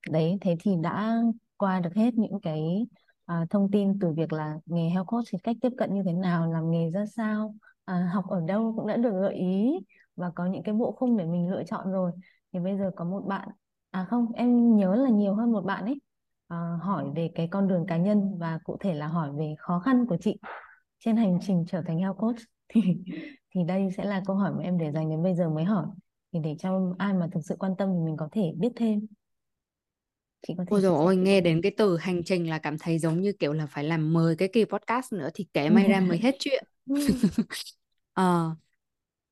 [0.10, 1.16] Đấy thế thì đã
[1.58, 2.86] qua được hết những cái
[3.30, 6.14] à, thông tin từ việc là nghề health coach thì cách tiếp cận như thế
[6.14, 7.56] nào làm nghề ra sao
[7.86, 9.72] à, học ở đâu cũng đã được gợi ý
[10.16, 12.12] và có những cái bộ khung để mình lựa chọn rồi.
[12.54, 13.50] Thì bây giờ có một bạn
[13.92, 16.02] à không em nhớ là nhiều hơn một bạn ấy
[16.48, 19.80] à, hỏi về cái con đường cá nhân và cụ thể là hỏi về khó
[19.80, 20.38] khăn của chị
[21.00, 22.36] trên hành trình trở thành health coach.
[22.74, 22.82] Thì
[23.56, 25.86] thì đây sẽ là câu hỏi mà em để dành đến bây giờ mới hỏi.
[26.34, 29.08] Thì để cho ai mà thực sự quan tâm thì mình có thể biết thêm
[30.48, 33.00] chị có thể Ôi dồi ôi, nghe đến cái từ hành trình là cảm thấy
[33.00, 36.00] giống như kiểu là phải làm 10 cái kỳ podcast nữa thì kể may ra
[36.00, 36.64] mới hết chuyện.
[38.14, 38.56] ờ,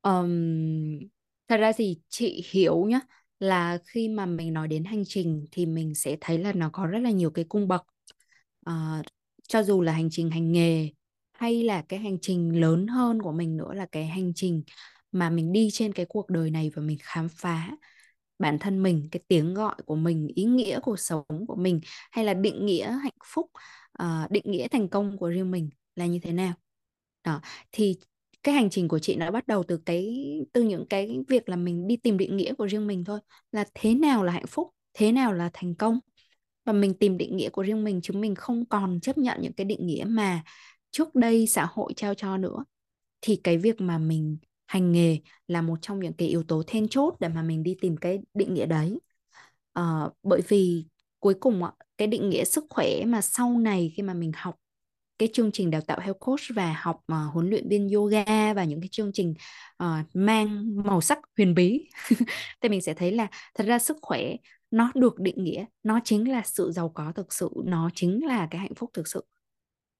[0.02, 1.00] um,
[1.48, 3.00] thật ra thì chị hiểu nhá
[3.40, 6.86] là khi mà mình nói đến hành trình thì mình sẽ thấy là nó có
[6.86, 7.82] rất là nhiều cái cung bậc.
[8.70, 9.06] Uh,
[9.48, 10.90] cho dù là hành trình hành nghề
[11.34, 14.64] hay là cái hành trình lớn hơn của mình nữa là cái hành trình
[15.12, 17.72] mà mình đi trên cái cuộc đời này và mình khám phá
[18.40, 21.80] bản thân mình cái tiếng gọi của mình ý nghĩa cuộc sống của mình
[22.12, 23.52] hay là định nghĩa hạnh phúc
[24.04, 26.54] uh, định nghĩa thành công của riêng mình là như thế nào?
[27.24, 27.96] Đó thì
[28.44, 31.56] cái hành trình của chị nó bắt đầu từ cái từ những cái việc là
[31.56, 33.20] mình đi tìm định nghĩa của riêng mình thôi
[33.52, 36.00] là thế nào là hạnh phúc thế nào là thành công.
[36.66, 39.54] Và mình tìm định nghĩa của riêng mình chứ mình không còn chấp nhận những
[39.54, 40.44] cái định nghĩa mà
[40.92, 42.66] trước đây xã hội trao cho nữa.
[43.22, 46.88] Thì cái việc mà mình hành nghề là một trong những cái yếu tố then
[46.88, 49.00] chốt để mà mình đi tìm cái định nghĩa đấy.
[49.74, 49.84] À,
[50.24, 50.86] bởi vì
[51.20, 51.62] cuối cùng
[51.98, 54.56] cái định nghĩa sức khỏe mà sau này khi mà mình học
[55.20, 58.64] cái chương trình đào tạo health coach và học uh, huấn luyện viên yoga và
[58.64, 59.34] những cái chương trình
[59.84, 61.90] uh, mang màu sắc huyền bí
[62.62, 64.36] thì mình sẽ thấy là thật ra sức khỏe
[64.72, 68.48] nó được định nghĩa nó chính là sự giàu có thực sự nó chính là
[68.52, 69.26] cái hạnh phúc thực sự.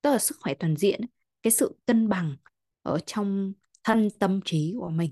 [0.02, 1.00] Tức là sức khỏe toàn diện
[1.42, 2.36] cái sự cân bằng
[2.82, 3.52] ở trong
[3.88, 5.10] thân tâm trí của mình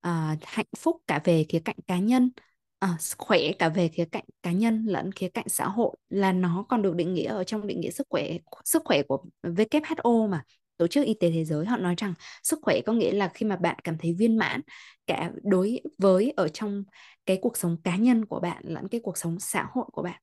[0.00, 2.30] à, hạnh phúc cả về khía cạnh cá nhân
[2.78, 6.66] à, khỏe cả về khía cạnh cá nhân lẫn khía cạnh xã hội là nó
[6.68, 8.28] còn được định nghĩa ở trong định nghĩa sức khỏe
[8.64, 10.42] sức khỏe của WHO mà
[10.76, 13.46] Tổ chức Y tế Thế giới họ nói rằng sức khỏe có nghĩa là khi
[13.46, 14.60] mà bạn cảm thấy viên mãn
[15.06, 16.84] cả đối với ở trong
[17.26, 20.20] cái cuộc sống cá nhân của bạn lẫn cái cuộc sống xã hội của bạn.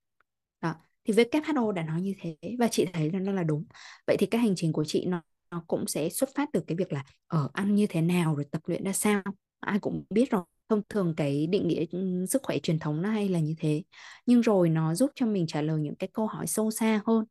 [0.61, 0.75] Đó.
[1.03, 3.65] Thì WHO đã nói như thế và chị thấy là nó là đúng.
[4.07, 5.21] Vậy thì cái hành trình của chị nó
[5.51, 8.45] nó cũng sẽ xuất phát từ cái việc là ở ăn như thế nào, rồi
[8.51, 9.21] tập luyện ra sao.
[9.59, 13.09] Ai cũng biết rồi, thông thường cái định nghĩa ừ, sức khỏe truyền thống nó
[13.09, 13.83] hay là như thế.
[14.25, 17.25] Nhưng rồi nó giúp cho mình trả lời những cái câu hỏi sâu xa hơn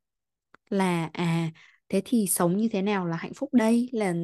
[0.71, 1.51] là à
[1.89, 3.89] thế thì sống như thế nào là hạnh phúc đây?
[3.93, 4.15] Là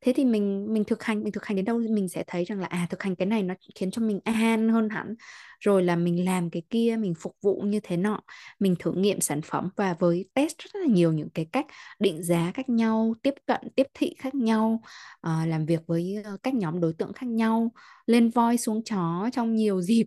[0.00, 2.60] thế thì mình mình thực hành mình thực hành đến đâu mình sẽ thấy rằng
[2.60, 5.14] là à thực hành cái này nó khiến cho mình an hơn hẳn.
[5.60, 8.20] Rồi là mình làm cái kia mình phục vụ như thế nọ
[8.58, 11.66] mình thử nghiệm sản phẩm và với test rất là nhiều những cái cách
[11.98, 14.80] định giá khác nhau tiếp cận tiếp thị khác nhau
[15.26, 17.72] uh, làm việc với ờ, các nhóm đối tượng khác nhau
[18.06, 20.06] lên voi xuống chó trong nhiều dịp.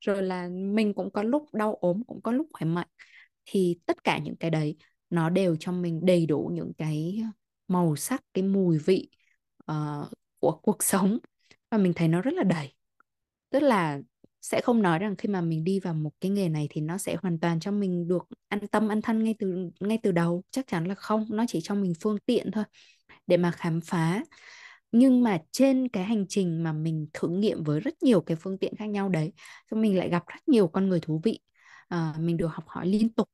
[0.00, 2.88] Rồi là mình cũng có lúc đau ốm cũng có lúc khỏe mạnh.
[3.44, 4.76] Thì tất cả những cái đấy
[5.10, 7.28] nó đều cho mình đầy đủ những cái ờ,
[7.68, 9.10] màu sắc cái mùi vị
[9.72, 11.18] uh, của cuộc sống.
[11.70, 12.74] Và mình thấy nó rất là đầy.
[13.50, 14.00] Tức là
[14.42, 16.98] sẽ không nói rằng khi mà mình đi vào một cái nghề này thì nó
[16.98, 20.42] sẽ hoàn toàn cho mình được an tâm an thân ngay từ ngay từ đầu.
[20.50, 22.64] Chắc chắn là không nó chỉ cho mình phương tiện thôi
[23.26, 24.22] để mà khám phá.
[24.92, 28.58] Nhưng mà trên cái hành trình mà mình thử nghiệm với rất nhiều cái phương
[28.58, 29.32] tiện khác nhau đấy
[29.70, 31.40] thì mình lại gặp rất nhiều con người thú vị.
[31.88, 33.28] À, mình được học hỏi liên tục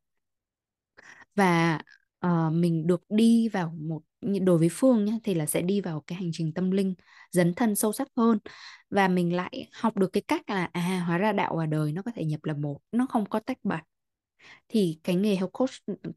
[1.34, 1.80] và
[2.26, 4.00] uh, mình được đi vào một
[4.42, 6.94] đối với Phương nhé thì là sẽ đi vào cái hành trình tâm linh
[7.30, 8.38] dấn thân sâu sắc hơn.
[8.90, 12.02] Và mình lại học được cái cách là à hóa ra đạo và đời nó
[12.02, 13.84] có thể nhập là một nó không có tách bạch.
[14.68, 15.70] Thì cái nghề health coach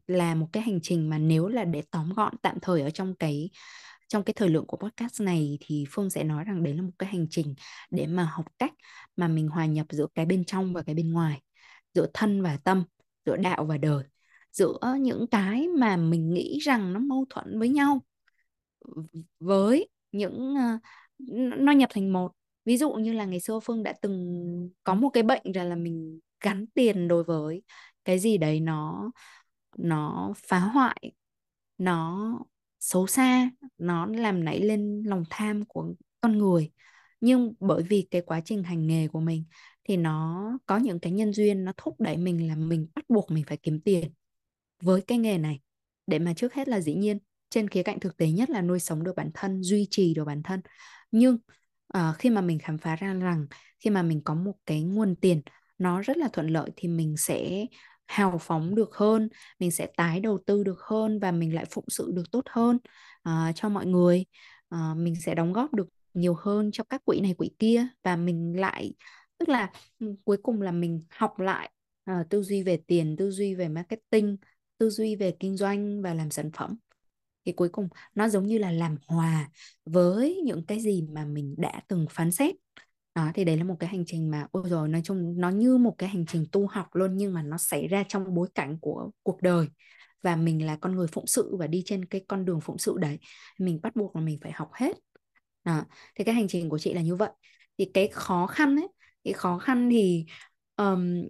[0.06, 3.14] là một cái hành trình mà nếu là để tóm gọn tạm thời ở trong
[3.14, 3.50] cái
[4.08, 6.90] trong cái thời lượng của podcast này thì Phương sẽ nói rằng đấy là một
[6.98, 7.54] cái hành trình
[7.90, 8.72] để mà học cách
[9.16, 11.40] mà mình hòa nhập giữa cái bên trong và cái bên ngoài
[11.94, 12.84] giữa thân và tâm
[13.26, 14.04] giữa đạo và đời
[14.52, 18.02] giữa những cái mà mình nghĩ rằng nó mâu thuẫn với nhau
[19.40, 22.32] với những ờ, uh, nó nhập thành một.
[22.64, 25.76] Ví dụ như là ngày xưa Phương đã từng có một cái bệnh rằng là
[25.76, 27.62] mình gắn tiền đối với
[28.04, 29.10] cái gì đấy nó
[29.76, 31.12] nó phá hoại
[31.78, 32.32] nó
[32.80, 36.70] xấu xa nó làm nảy lên lòng tham của con người.
[37.20, 39.44] Nhưng bởi vì cái quá trình hành nghề của mình
[39.84, 43.30] thì nó có những cái nhân duyên nó thúc đẩy mình là mình bắt buộc
[43.30, 44.12] mình phải kiếm tiền
[44.82, 45.60] với cái nghề này.
[46.06, 47.18] Để mà trước hết là dĩ nhiên
[47.50, 50.24] trên khía cạnh thực tế nhất là nuôi sống được bản thân duy trì được
[50.24, 50.60] bản thân.
[51.10, 51.38] Nhưng
[51.98, 53.46] uh, khi mà mình khám phá ra rằng
[53.80, 55.42] khi mà mình có một cái nguồn tiền
[55.78, 57.66] nó rất là thuận lợi thì mình sẽ
[58.06, 61.84] hào phóng được hơn mình sẽ tái đầu tư được hơn và mình lại phụng
[61.88, 62.78] sự được tốt hơn
[63.28, 64.24] uh, cho mọi người.
[64.74, 68.16] Uh, mình sẽ đóng góp được nhiều hơn cho các quỹ này quỹ kia và
[68.16, 68.94] mình lại
[69.38, 71.70] tức là ừ, cuối cùng là mình học lại
[72.10, 74.36] uh, tư duy về tiền tư duy về marketing
[74.78, 76.76] tư duy về kinh doanh và làm sản phẩm.
[77.44, 79.50] Thì cuối cùng nó giống như là làm hòa
[79.84, 82.54] với những cái gì mà mình đã từng phán xét.
[83.14, 85.76] Đó thì đấy là một cái hành trình mà ôi rồi nói chung nó như
[85.76, 88.78] một cái hành trình tu học luôn nhưng mà nó xảy ra trong bối cảnh
[88.80, 89.68] của cuộc đời.
[90.22, 92.98] Và mình là con người phụng sự và đi trên cái con đường phụng sự
[92.98, 93.18] đấy.
[93.58, 94.96] Mình bắt buộc là mình phải học hết.
[95.64, 95.84] Đó.
[96.14, 97.30] thì cái hành trình của chị là như vậy.
[97.78, 98.88] Thì cái khó khăn ấy
[99.24, 100.24] cái khó khăn thì
[100.76, 101.22] um,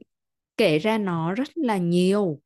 [0.57, 2.41] kể ra nó rất là nhiều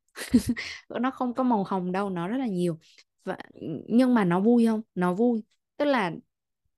[0.88, 2.78] nó không có màu hồng đâu nó rất là nhiều.
[3.24, 3.36] Và
[3.88, 4.82] nhưng mà nó vui không?
[4.94, 5.42] Nó vui.
[5.76, 6.12] Tức là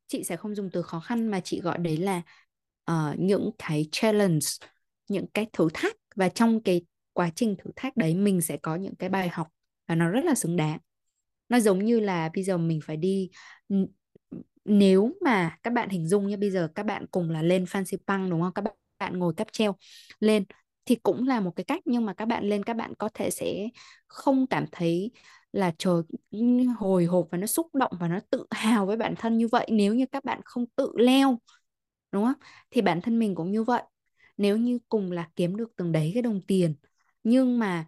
[0.06, 2.22] chị sẽ không dùng từ khó khăn mà chị gọi đấy là
[2.90, 4.46] uh, những cái challenge
[5.08, 5.96] những cái thử thách.
[6.16, 9.48] Và trong cái quá trình thử thách đấy mình sẽ có những cái bài học
[9.86, 10.78] và nó rất là xứng đáng.
[11.48, 13.30] Nó giống như là bây giờ mình phải đi
[14.64, 17.96] nếu mà các bạn hình dung như bây giờ các bạn cùng là lên fancy
[18.06, 18.52] păng đúng không?
[18.52, 18.64] Các
[18.98, 19.76] bạn ngồi cáp treo
[20.20, 20.44] lên
[20.86, 23.30] thì cũng là một cái cách nhưng mà các bạn lên các bạn có thể
[23.30, 23.68] sẽ
[24.06, 25.10] không cảm thấy
[25.52, 26.02] là trời
[26.76, 29.66] hồi hộp và nó xúc động và nó tự hào với bản thân như vậy
[29.70, 31.38] nếu như các bạn không tự leo
[32.12, 32.34] đúng không?
[32.70, 33.82] Thì bản thân mình cũng như vậy.
[34.36, 36.74] Nếu như cùng là kiếm được từng đấy cái đồng tiền
[37.24, 37.86] nhưng mà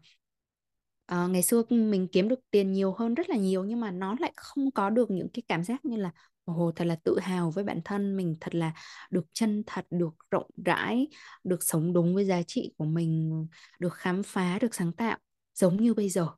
[1.13, 4.17] uh, ngày xưa mình kiếm được tiền nhiều hơn rất là nhiều nhưng mà nó
[4.21, 6.11] lại không có được những cái cảm giác như là
[6.47, 8.73] ồ, thật là tự hào với bản thân mình, thật là
[9.11, 11.09] được chân thật, được rộng rãi,
[11.45, 13.47] được sống đúng với giá trị của mình,
[13.81, 15.19] được khám phá, được sáng tạo
[15.55, 16.29] giống như bây giờ.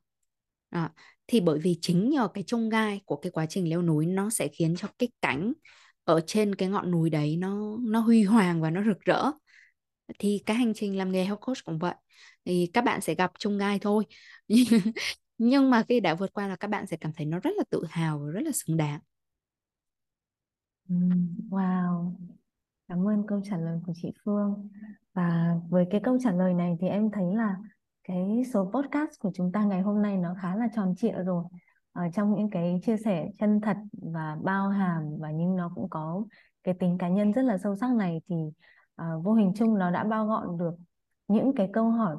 [0.71, 0.89] Đó.
[1.27, 4.29] thì bởi vì chính nhờ cái trông gai của cái quá trình leo núi nó
[4.29, 5.53] sẽ khiến cho cái cánh
[6.03, 9.31] ở trên cái ngọn núi đấy nó nó huy hoàng và nó rực rỡ.
[10.19, 11.95] Thì cái hành trình làm nghề health coach cũng vậy,
[12.45, 14.05] thì các bạn sẽ gặp trông gai thôi.
[15.37, 17.63] Nhưng mà khi đã vượt qua là các bạn sẽ cảm thấy nó rất là
[17.69, 18.99] tự hào và rất là xứng đáng.
[20.89, 22.13] Wow,
[22.87, 24.67] cảm ơn câu trả lời của chị Phương.
[25.13, 27.57] Và với cái câu trả lời này thì em thấy là
[28.03, 31.43] cái số podcast của chúng ta ngày hôm nay nó khá là tròn trịa rồi.
[31.93, 35.89] Ở trong những cái chia sẻ chân thật và bao hàm và nhưng nó cũng
[35.89, 36.23] có
[36.63, 38.35] cái tính cá nhân rất là sâu sắc này thì
[39.01, 40.73] uh, vô hình chung nó đã bao gọn được
[41.27, 42.15] những cái câu hỏi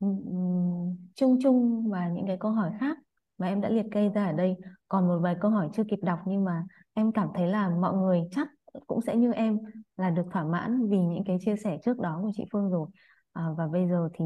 [0.00, 2.98] um, chung chung và những cái câu hỏi khác
[3.38, 4.56] mà em đã liệt kê ra ở đây.
[4.88, 6.64] Còn một vài câu hỏi chưa kịp đọc nhưng mà
[6.98, 8.48] em cảm thấy là mọi người chắc
[8.86, 9.58] cũng sẽ như em
[9.96, 12.88] là được thỏa mãn vì những cái chia sẻ trước đó của chị Phương rồi.
[13.32, 14.24] À, và bây giờ thì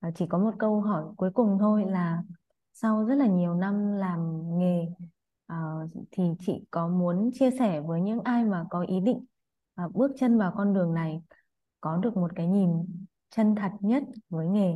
[0.00, 2.22] à, chỉ có một câu hỏi cuối cùng thôi là
[2.72, 4.86] sau rất là nhiều năm làm nghề
[5.46, 5.56] à,
[6.10, 9.24] thì chị có muốn chia sẻ với những ai mà có ý định
[9.74, 11.22] à, bước chân vào con đường này
[11.80, 12.70] có được một cái nhìn
[13.30, 14.74] chân thật nhất với nghề?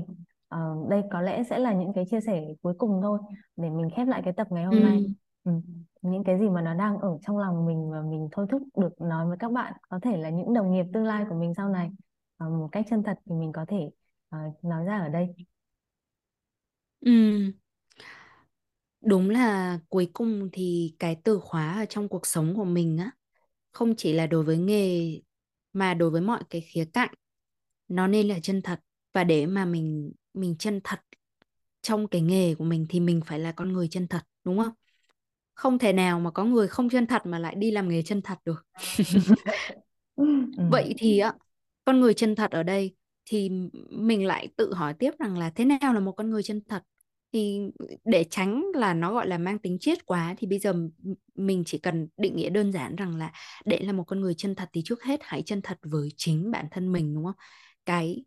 [0.49, 0.59] À,
[0.89, 3.19] đây có lẽ sẽ là những cái chia sẻ cuối cùng thôi
[3.57, 4.81] để mình khép lại cái tập ngày hôm ừ.
[4.81, 5.07] nay.
[5.45, 5.53] Ừ
[6.03, 9.01] những cái gì mà nó đang ở trong lòng mình và mình thôi thúc được
[9.01, 11.69] nói với các bạn có thể là những đồng nghiệp tương lai của mình sau
[11.69, 11.91] này.
[12.39, 13.91] À, một cách chân thật thì mình có thể
[14.31, 15.35] à, nói ra ở đây.
[17.01, 17.53] Ừ.
[19.01, 23.11] đúng là cuối cùng thì cái từ khóa ở trong cuộc sống của mình á
[23.73, 25.13] không chỉ là đối với nghề
[25.73, 27.15] mà đối với mọi cái khía cạnh
[27.89, 28.81] nó nên là chân thật.
[29.15, 31.01] Và để mà mình mình chân thật
[31.83, 34.73] trong cái nghề của mình thì mình phải là con người chân thật đúng không?
[35.63, 38.23] Không thể nào mà có người không chân thật mà lại đi làm nghề chân
[38.23, 38.67] thật được.
[40.17, 40.25] Ừ.
[40.71, 41.35] vậy thì á
[41.85, 42.95] con người chân thật ở đây
[43.25, 43.51] thì
[43.91, 46.83] mình lại tự hỏi tiếp rằng là thế nào là một con người chân thật?
[47.33, 47.61] Thì
[48.05, 50.75] để tránh là nó gọi là mang tính triết quá thì bây giờ
[51.35, 53.33] mình chỉ cần định nghĩa đơn giản rằng là
[53.65, 56.51] để là một con người chân thật thì trước hết hãy chân thật với chính
[56.51, 57.37] bản thân mình đúng không?
[57.87, 58.25] Cái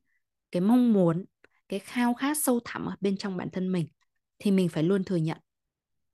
[0.51, 1.25] cái mong muốn
[1.69, 3.87] cái khao khát sâu thẳm ở bên trong bản thân mình
[4.39, 5.37] thì mình phải luôn thừa nhận.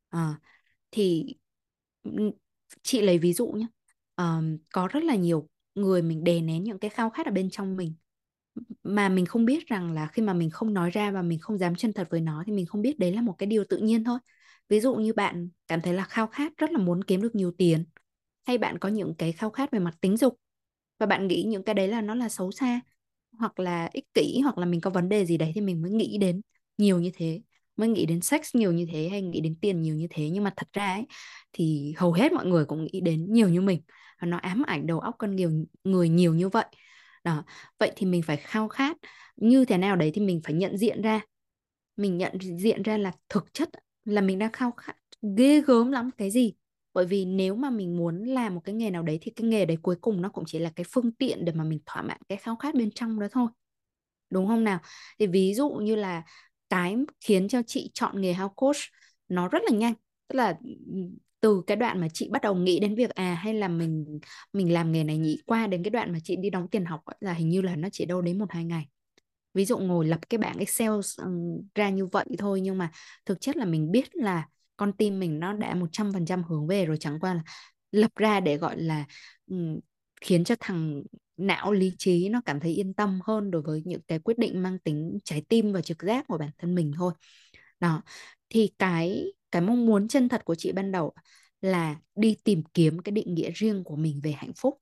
[0.10, 0.36] À,
[0.92, 1.36] thì
[2.84, 3.68] chị lấy ví dụ nhé
[4.18, 7.50] um, có rất là nhiều người mình đè nén những cái khao khát ở bên
[7.50, 7.94] trong mình
[8.84, 11.58] mà mình không biết rằng là khi mà mình không nói ra và mình không
[11.58, 13.78] dám chân thật với nó thì mình không biết đấy là một cái điều tự
[13.78, 14.20] nhiên thôi.
[14.70, 17.52] Ví dụ như bạn cảm thấy là khao khát rất là muốn kiếm được nhiều
[17.58, 17.86] tiền
[18.48, 20.40] hay bạn có những cái khao khát về mặt tính dục
[21.00, 22.82] và bạn nghĩ những cái đấy là nó là xấu xa
[23.40, 25.92] hoặc là ích kỷ hoặc là mình có vấn đề gì đấy thì mình mới
[25.92, 26.42] nghĩ đến
[26.78, 27.42] nhiều như thế
[27.78, 30.30] mới nghĩ đến sex nhiều như thế hay nghĩ đến tiền nhiều như thế.
[30.30, 31.06] Nhưng mà thật ra ấy,
[31.54, 33.82] thì hầu hết mọi người cũng nghĩ đến nhiều như mình.
[34.22, 35.52] Và nó ám ảnh đầu óc con nhiều
[35.84, 36.66] người nhiều như vậy.
[37.24, 37.44] Đó
[37.80, 38.98] vậy thì mình phải khao khát
[39.36, 41.22] như thế nào đấy thì mình phải nhận diện ra.
[41.98, 43.70] Mình nhận diện ra là thực chất
[44.06, 44.96] là mình đang khao khát
[45.38, 46.54] ghê gớm lắm cái gì?
[46.94, 49.66] Bởi vì nếu mà mình muốn làm một cái nghề nào đấy thì cái nghề
[49.66, 52.18] đấy cuối cùng nó cũng chỉ là cái phương tiện để mà mình thỏa mãn
[52.30, 53.48] cái khao khát bên trong đó thôi.
[54.30, 54.80] Đúng không nào?
[55.20, 56.24] Thì ví dụ như là
[56.72, 58.78] cái khiến cho chị chọn nghề health coach
[59.30, 59.94] nó rất là nhanh.
[60.28, 60.60] Tức là
[61.42, 64.20] từ cái đoạn mà chị bắt đầu nghĩ đến việc à hay là mình
[64.54, 67.02] mình làm nghề này nhỉ, qua đến cái đoạn mà chị đi đóng tiền học
[67.20, 68.88] là hình như là nó chỉ đâu đến một hai ngày.
[69.54, 70.92] Ví dụ ngồi lập cái bảng Excel
[71.76, 72.92] ra như vậy thôi, nhưng mà
[73.26, 74.48] thực chất là mình biết là
[74.78, 77.42] con tim mình nó đã 100% hướng về rồi, chẳng qua là
[77.92, 79.06] lập ra để gọi là
[80.22, 81.04] khiến cho thằng
[81.48, 84.64] não lý trí nó cảm thấy yên tâm hơn đối với những cái quyết định
[84.64, 87.14] mang tính trái tim và trực giác của bản thân mình thôi.
[87.80, 88.02] Đó
[88.50, 91.14] thì cái cái mong muốn chân thật của chị ban đầu
[91.62, 94.78] là đi tìm kiếm cái định nghĩa riêng của mình về hạnh phúc.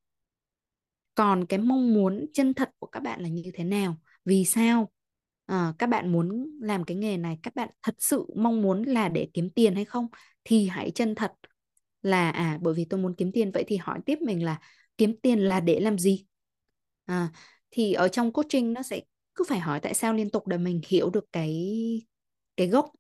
[1.16, 3.96] Còn cái mong muốn chân thật của các bạn là như thế nào?
[4.26, 4.90] Vì sao?
[5.46, 9.10] À, các bạn muốn làm cái nghề này các bạn thật sự mong muốn là
[9.10, 10.08] để kiếm tiền hay không?
[10.44, 11.32] Thì hãy chân thật
[12.02, 14.60] là à bởi vì tôi muốn kiếm tiền vậy thì hỏi tiếp mình là
[14.98, 16.26] kiếm tiền là để làm gì?
[17.10, 17.30] À,
[17.72, 19.02] thì ở trong coaching nó sẽ
[19.36, 21.58] cứ phải hỏi tại sao liên tục để mình hiểu được cái
[22.58, 22.92] cái gốc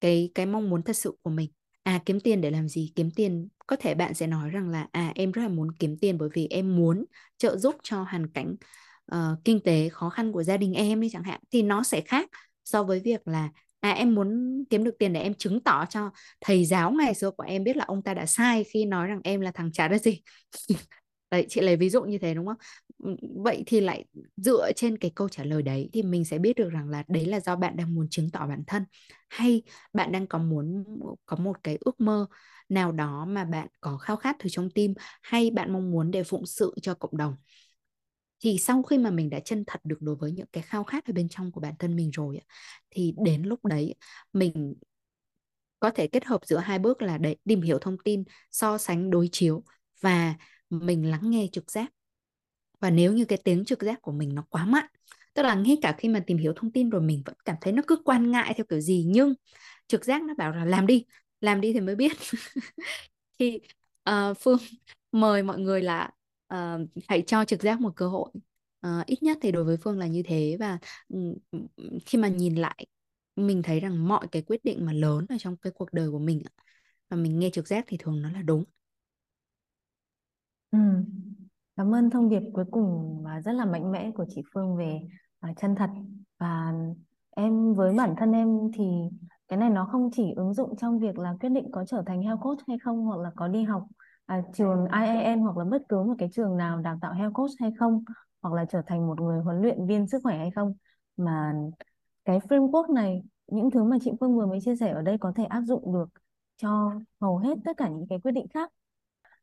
[0.00, 1.50] cái cái mong muốn thật sự của mình.
[1.82, 2.92] À kiếm tiền để làm gì?
[2.96, 5.96] Kiếm tiền có thể bạn sẽ nói rằng là à em rất là muốn kiếm
[6.00, 7.04] tiền bởi vì em muốn
[7.38, 8.56] trợ giúp cho hoàn cảnh
[9.14, 12.00] uh, kinh tế khó khăn của gia đình em đi chẳng hạn thì nó sẽ
[12.00, 12.28] khác
[12.64, 13.48] so với việc là
[13.80, 16.10] à em muốn kiếm được tiền để em chứng tỏ cho
[16.40, 19.20] thầy giáo ngày xưa của em biết là ông ta đã sai khi nói rằng
[19.24, 20.22] em là thằng chả ra gì.
[21.30, 22.56] Đấy chị lấy ví dụ như thế đúng không?
[23.44, 24.04] Vậy thì lại
[24.36, 27.26] dựa trên cái câu trả lời đấy thì mình sẽ biết được rằng là đấy
[27.26, 28.84] là do bạn đang muốn chứng tỏ bản thân
[29.28, 30.84] hay bạn đang có muốn,
[31.26, 32.26] có một cái ước mơ
[32.68, 36.22] nào đó mà bạn có khao khát từ trong tim hay bạn mong muốn để
[36.24, 37.36] phụng sự cho cộng đồng?
[38.44, 41.04] Thì sau khi mà mình đã chân thật được đối với những cái khao khát
[41.06, 42.40] ở bên trong của bản thân mình rồi
[42.90, 43.94] thì đến lúc đấy
[44.32, 44.74] mình
[45.80, 49.10] có thể kết hợp giữa hai bước là để tìm hiểu thông tin, so sánh
[49.10, 49.62] đối chiếu
[50.00, 50.34] và
[50.70, 51.92] mình lắng nghe trực giác
[52.80, 54.86] và nếu như cái tiếng trực giác của mình nó quá mạnh
[55.34, 57.72] tức là ngay cả khi mà tìm hiểu thông tin rồi mình vẫn cảm thấy
[57.72, 59.34] nó cứ quan ngại theo kiểu gì nhưng
[59.88, 61.04] trực giác nó bảo là làm đi
[61.40, 62.12] làm đi thì mới biết.
[63.38, 63.60] Thì
[64.10, 64.58] uh, phương
[65.12, 66.10] mời mọi người là
[66.54, 68.30] uh, hãy cho trực giác một cơ hội.
[68.86, 70.78] Uh, ít nhất thì đối với phương là như thế và
[71.08, 71.34] um,
[72.06, 72.86] khi mà nhìn lại
[73.36, 76.18] mình thấy rằng mọi cái quyết định mà lớn ở trong cái cuộc đời của
[76.18, 76.42] mình
[77.08, 78.64] và mình nghe trực giác thì thường nó là đúng.
[80.72, 80.78] Ừ.
[81.80, 85.00] Cảm ơn thông điệp cuối cùng và rất là mạnh mẽ của chị Phương về
[85.50, 85.90] uh, chân thật.
[86.38, 86.72] Và
[87.30, 88.84] em với bản thân em thì
[89.48, 92.22] cái này nó không chỉ ứng dụng trong việc là quyết định có trở thành
[92.22, 93.86] health coach hay không hoặc là có đi học
[94.26, 97.50] à, trường IAM hoặc là bất cứ một cái trường nào đào tạo health coach
[97.60, 98.04] hay không
[98.42, 100.74] hoặc là trở thành một người huấn luyện viên sức khỏe hay không.
[101.16, 101.52] Mà
[102.24, 105.32] cái framework này những thứ mà chị Phương vừa mới chia sẻ ở đây có
[105.36, 106.08] thể áp dụng được
[106.56, 108.72] cho hầu hết tất cả những cái quyết định khác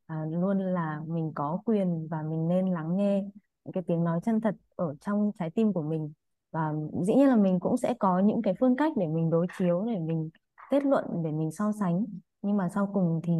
[0.08, 3.22] à, luôn là mình có quyền và mình nên lắng nghe
[3.66, 6.12] những cái tiếng nói chân thật ở trong trái tim của mình.
[6.52, 9.48] Và dĩ nhiên là mình cũng sẽ có những cái phương cách để mình đối
[9.58, 10.30] chiếu để mình
[10.72, 12.06] kết luận để mình so sánh.
[12.42, 13.34] Nhưng mà sau cùng thì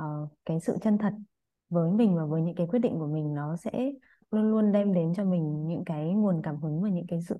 [0.00, 1.12] uh, cái sự chân thật
[1.68, 3.92] với mình và với những cái quyết định của mình nó sẽ
[4.30, 7.36] luôn luôn đem đến cho mình những cái nguồn cảm hứng và những cái sự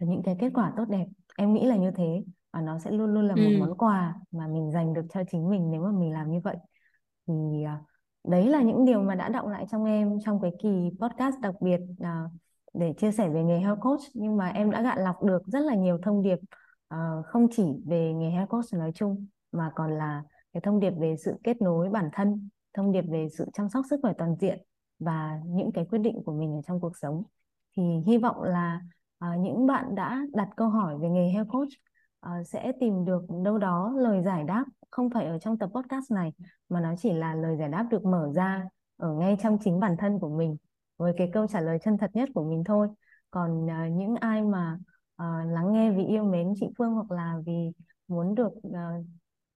[0.00, 1.06] những cái kết quả tốt đẹp.
[1.36, 3.56] Em nghĩ là như thế và nó sẽ luôn luôn là một ừ.
[3.60, 6.56] món quà mà mình dành được cho chính mình nếu mà mình làm như vậy.
[7.26, 7.86] Thì uh,
[8.28, 11.54] đấy là những điều mà đã động lại trong em trong cái kỳ podcast đặc
[11.60, 12.30] biệt uh,
[12.74, 14.00] để chia sẻ về nghề health coach.
[14.14, 16.38] Nhưng mà em đã gạn lọc được rất là nhiều thông điệp
[16.94, 20.22] uh, không chỉ về nghề health coach nói chung mà còn là
[20.52, 23.84] cái thông điệp về sự kết nối bản thân thông điệp về sự chăm sóc
[23.90, 24.58] sức khỏe toàn diện
[24.98, 27.22] và những cái quyết định của mình ở trong cuộc sống.
[27.76, 28.80] Thì hy vọng là
[29.24, 31.68] uh, những bạn đã đặt câu hỏi về nghề health coach
[32.26, 36.10] uh, sẽ tìm được đâu đó lời giải đáp không phải ở trong tập podcast
[36.12, 36.32] này
[36.68, 39.96] mà nó chỉ là lời giải đáp được mở ra ở ngay trong chính bản
[39.98, 40.56] thân của mình
[40.96, 42.88] với cái câu trả lời chân thật nhất của mình thôi.
[43.30, 44.78] Còn uh, những ai mà
[45.22, 47.72] uh, lắng nghe vì yêu mến chị Phương hoặc là vì
[48.08, 49.06] muốn được uh,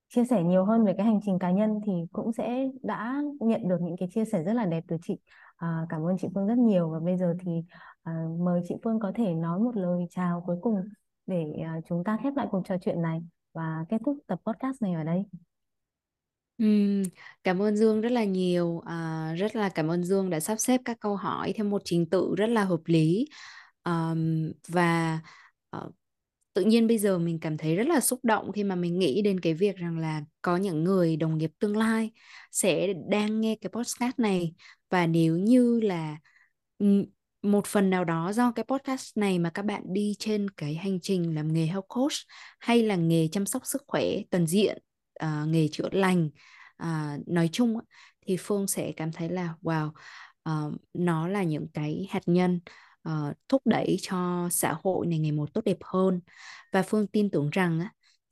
[0.08, 3.68] chia sẻ nhiều hơn về cái hành trình cá nhân thì cũng sẽ đã nhận
[3.68, 5.18] được những cái chia sẻ rất là đẹp từ chị.
[5.56, 6.90] À, cảm ơn chị Phương rất nhiều.
[6.90, 7.64] Và bây giờ thì
[8.02, 10.82] à, mời chị Phương có thể nói một lời chào cuối cùng
[11.31, 13.20] để à, chúng ta khép lại cuộc trò chuyện này
[13.53, 15.24] và kết thúc tập podcast này ở đây
[16.62, 17.03] Uhm,
[17.45, 18.81] cảm ơn Dương rất là nhiều.
[18.87, 22.11] À, rất là cảm ơn Dương đã sắp xếp các câu hỏi theo một trình
[22.11, 23.26] tự rất là hợp lý.
[23.83, 25.20] Ờm, và
[25.70, 25.91] ờ,
[26.55, 29.22] tự nhiên bây giờ mình cảm thấy rất là xúc động khi mà mình nghĩ
[29.22, 32.11] đến cái việc rằng là có những người đồng nghiệp tương lai
[32.53, 34.55] sẽ đang nghe cái podcast này
[34.91, 36.16] và nếu như là
[37.43, 40.99] một phần nào đó do cái podcast này mà các bạn đi trên cái hành
[41.03, 42.12] trình làm nghề health coach
[42.59, 44.78] hay là nghề chăm sóc sức khỏe toàn diện
[45.24, 46.30] uh, nghề chữa lành
[46.82, 47.78] uh, nói chung
[48.26, 49.91] thì Phương sẽ cảm thấy là wow
[50.49, 52.61] uh, nó là những cái hạt nhân
[53.09, 56.20] uh, thúc đẩy cho xã hội này ngày một tốt đẹp hơn.
[56.72, 57.80] Và Phương tin tưởng rằng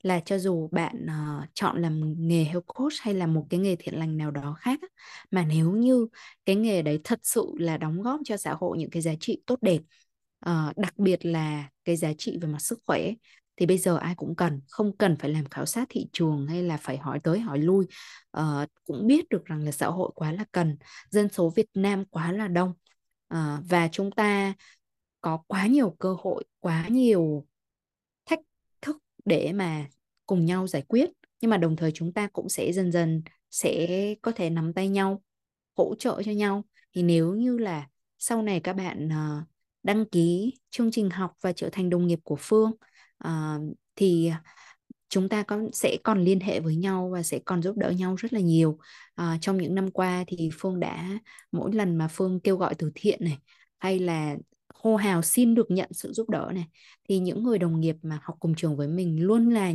[0.02, 3.76] là cho dù bạn uh, chọn làm nghề health coach hay là một cái nghề
[3.76, 4.80] thiện lành nào đó khác
[5.30, 6.06] mà nếu như
[6.44, 9.42] cái nghề đấy thật sự là đóng góp cho xã hội những cái giá trị
[9.46, 9.80] tốt đẹp
[10.46, 13.10] uh, đặc biệt là cái giá trị về mặt sức khỏe
[13.58, 16.62] thì bây giờ ai cũng cần không cần phải làm khảo sát thị trường hay
[16.62, 17.86] là phải hỏi tới hỏi lui.
[18.38, 18.44] Uh,
[18.84, 20.76] cũng biết được rằng là xã hội quá là cần
[21.10, 22.72] dân số Việt Nam quá là đông
[23.34, 23.38] uh,
[23.68, 24.54] và chúng ta
[25.20, 27.46] có quá nhiều cơ hội quá nhiều
[29.28, 29.86] để mà
[30.26, 31.10] cùng nhau giải quyết.
[31.40, 33.88] Nhưng mà đồng thời chúng ta cũng sẽ dần dần sẽ
[34.22, 35.22] có thể nắm tay nhau
[35.76, 36.64] hỗ trợ cho nhau.
[36.94, 39.42] Thì nếu như là sau này các bạn ờ,
[39.82, 42.72] đăng ký chương trình học và trở thành đồng nghiệp của Phương
[43.18, 43.60] ờ,
[43.96, 44.30] thì
[45.08, 48.14] chúng ta có sẽ còn liên hệ với nhau và sẽ còn giúp đỡ nhau
[48.14, 48.78] rất là nhiều.
[49.14, 51.18] À, trong những năm qua thì Phương đã
[51.52, 53.38] mỗi lần mà Phương kêu gọi từ thiện này
[53.78, 54.36] hay là
[54.78, 56.66] hô hào xin được nhận sự giúp đỡ này.
[57.08, 59.72] Thì những người đồng nghiệp mà học cùng trường với mình luôn là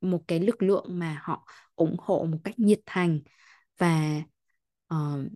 [0.00, 3.20] một cái lực lượng mà họ ủng hộ một cách nhiệt thành
[3.78, 4.22] và
[4.94, 5.32] uh,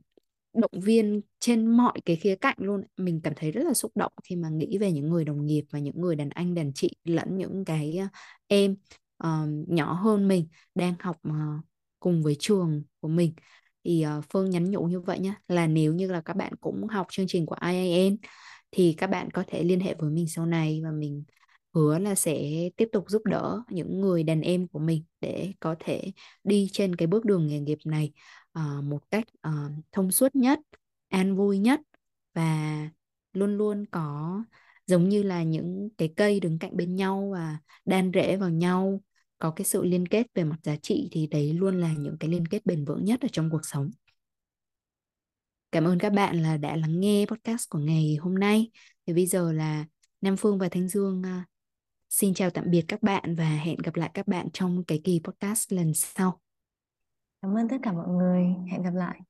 [0.55, 2.83] động viên trên mọi cái khía cạnh luôn.
[2.97, 5.65] Mình cảm thấy rất là xúc động khi mà nghĩ về những người đồng nghiệp
[5.71, 8.07] và những người đàn anh đàn chị lẫn những cái ờ,
[8.47, 8.77] em
[9.25, 11.65] uh, nhỏ hơn mình đang học uh,
[12.01, 13.35] cùng với trường của mình.
[13.85, 16.89] Thì uh, Phương nhắn nhủ như vậy nhé là nếu như là các bạn cũng
[16.89, 18.17] học chương trình của IAN
[18.73, 21.25] thì các bạn có thể liên hệ với mình sau này và mình
[21.75, 25.77] hứa là sẽ tiếp tục giúp đỡ những người đàn em của mình để có
[25.81, 26.13] thể
[26.45, 28.13] đi trên cái bước đường nghề nghiệp này
[28.59, 30.61] uh, một cách uh, thông suốt nhất,
[31.09, 31.81] an vui nhất
[32.35, 32.89] và
[33.33, 34.43] luôn luôn có
[34.87, 39.01] giống như là những cái cây đứng cạnh bên nhau và đan rễ vào nhau,
[39.39, 42.31] có cái sự liên kết về mặt giá trị thì đấy luôn là những cái
[42.31, 43.91] liên kết bền vững nhất ở trong cuộc sống.
[45.73, 48.71] Cảm ơn các bạn là đã lắng nghe podcast của ngày hôm nay.
[49.07, 49.85] Thì bây giờ là
[50.21, 51.47] Nam Phương và Thanh Dương à,
[52.09, 55.21] xin chào tạm biệt các bạn và hẹn gặp lại các bạn trong cái kỳ
[55.25, 56.41] podcast lần sau.
[57.43, 58.45] Cảm ơn tất cả mọi người.
[58.71, 59.21] Hẹn gặp lại.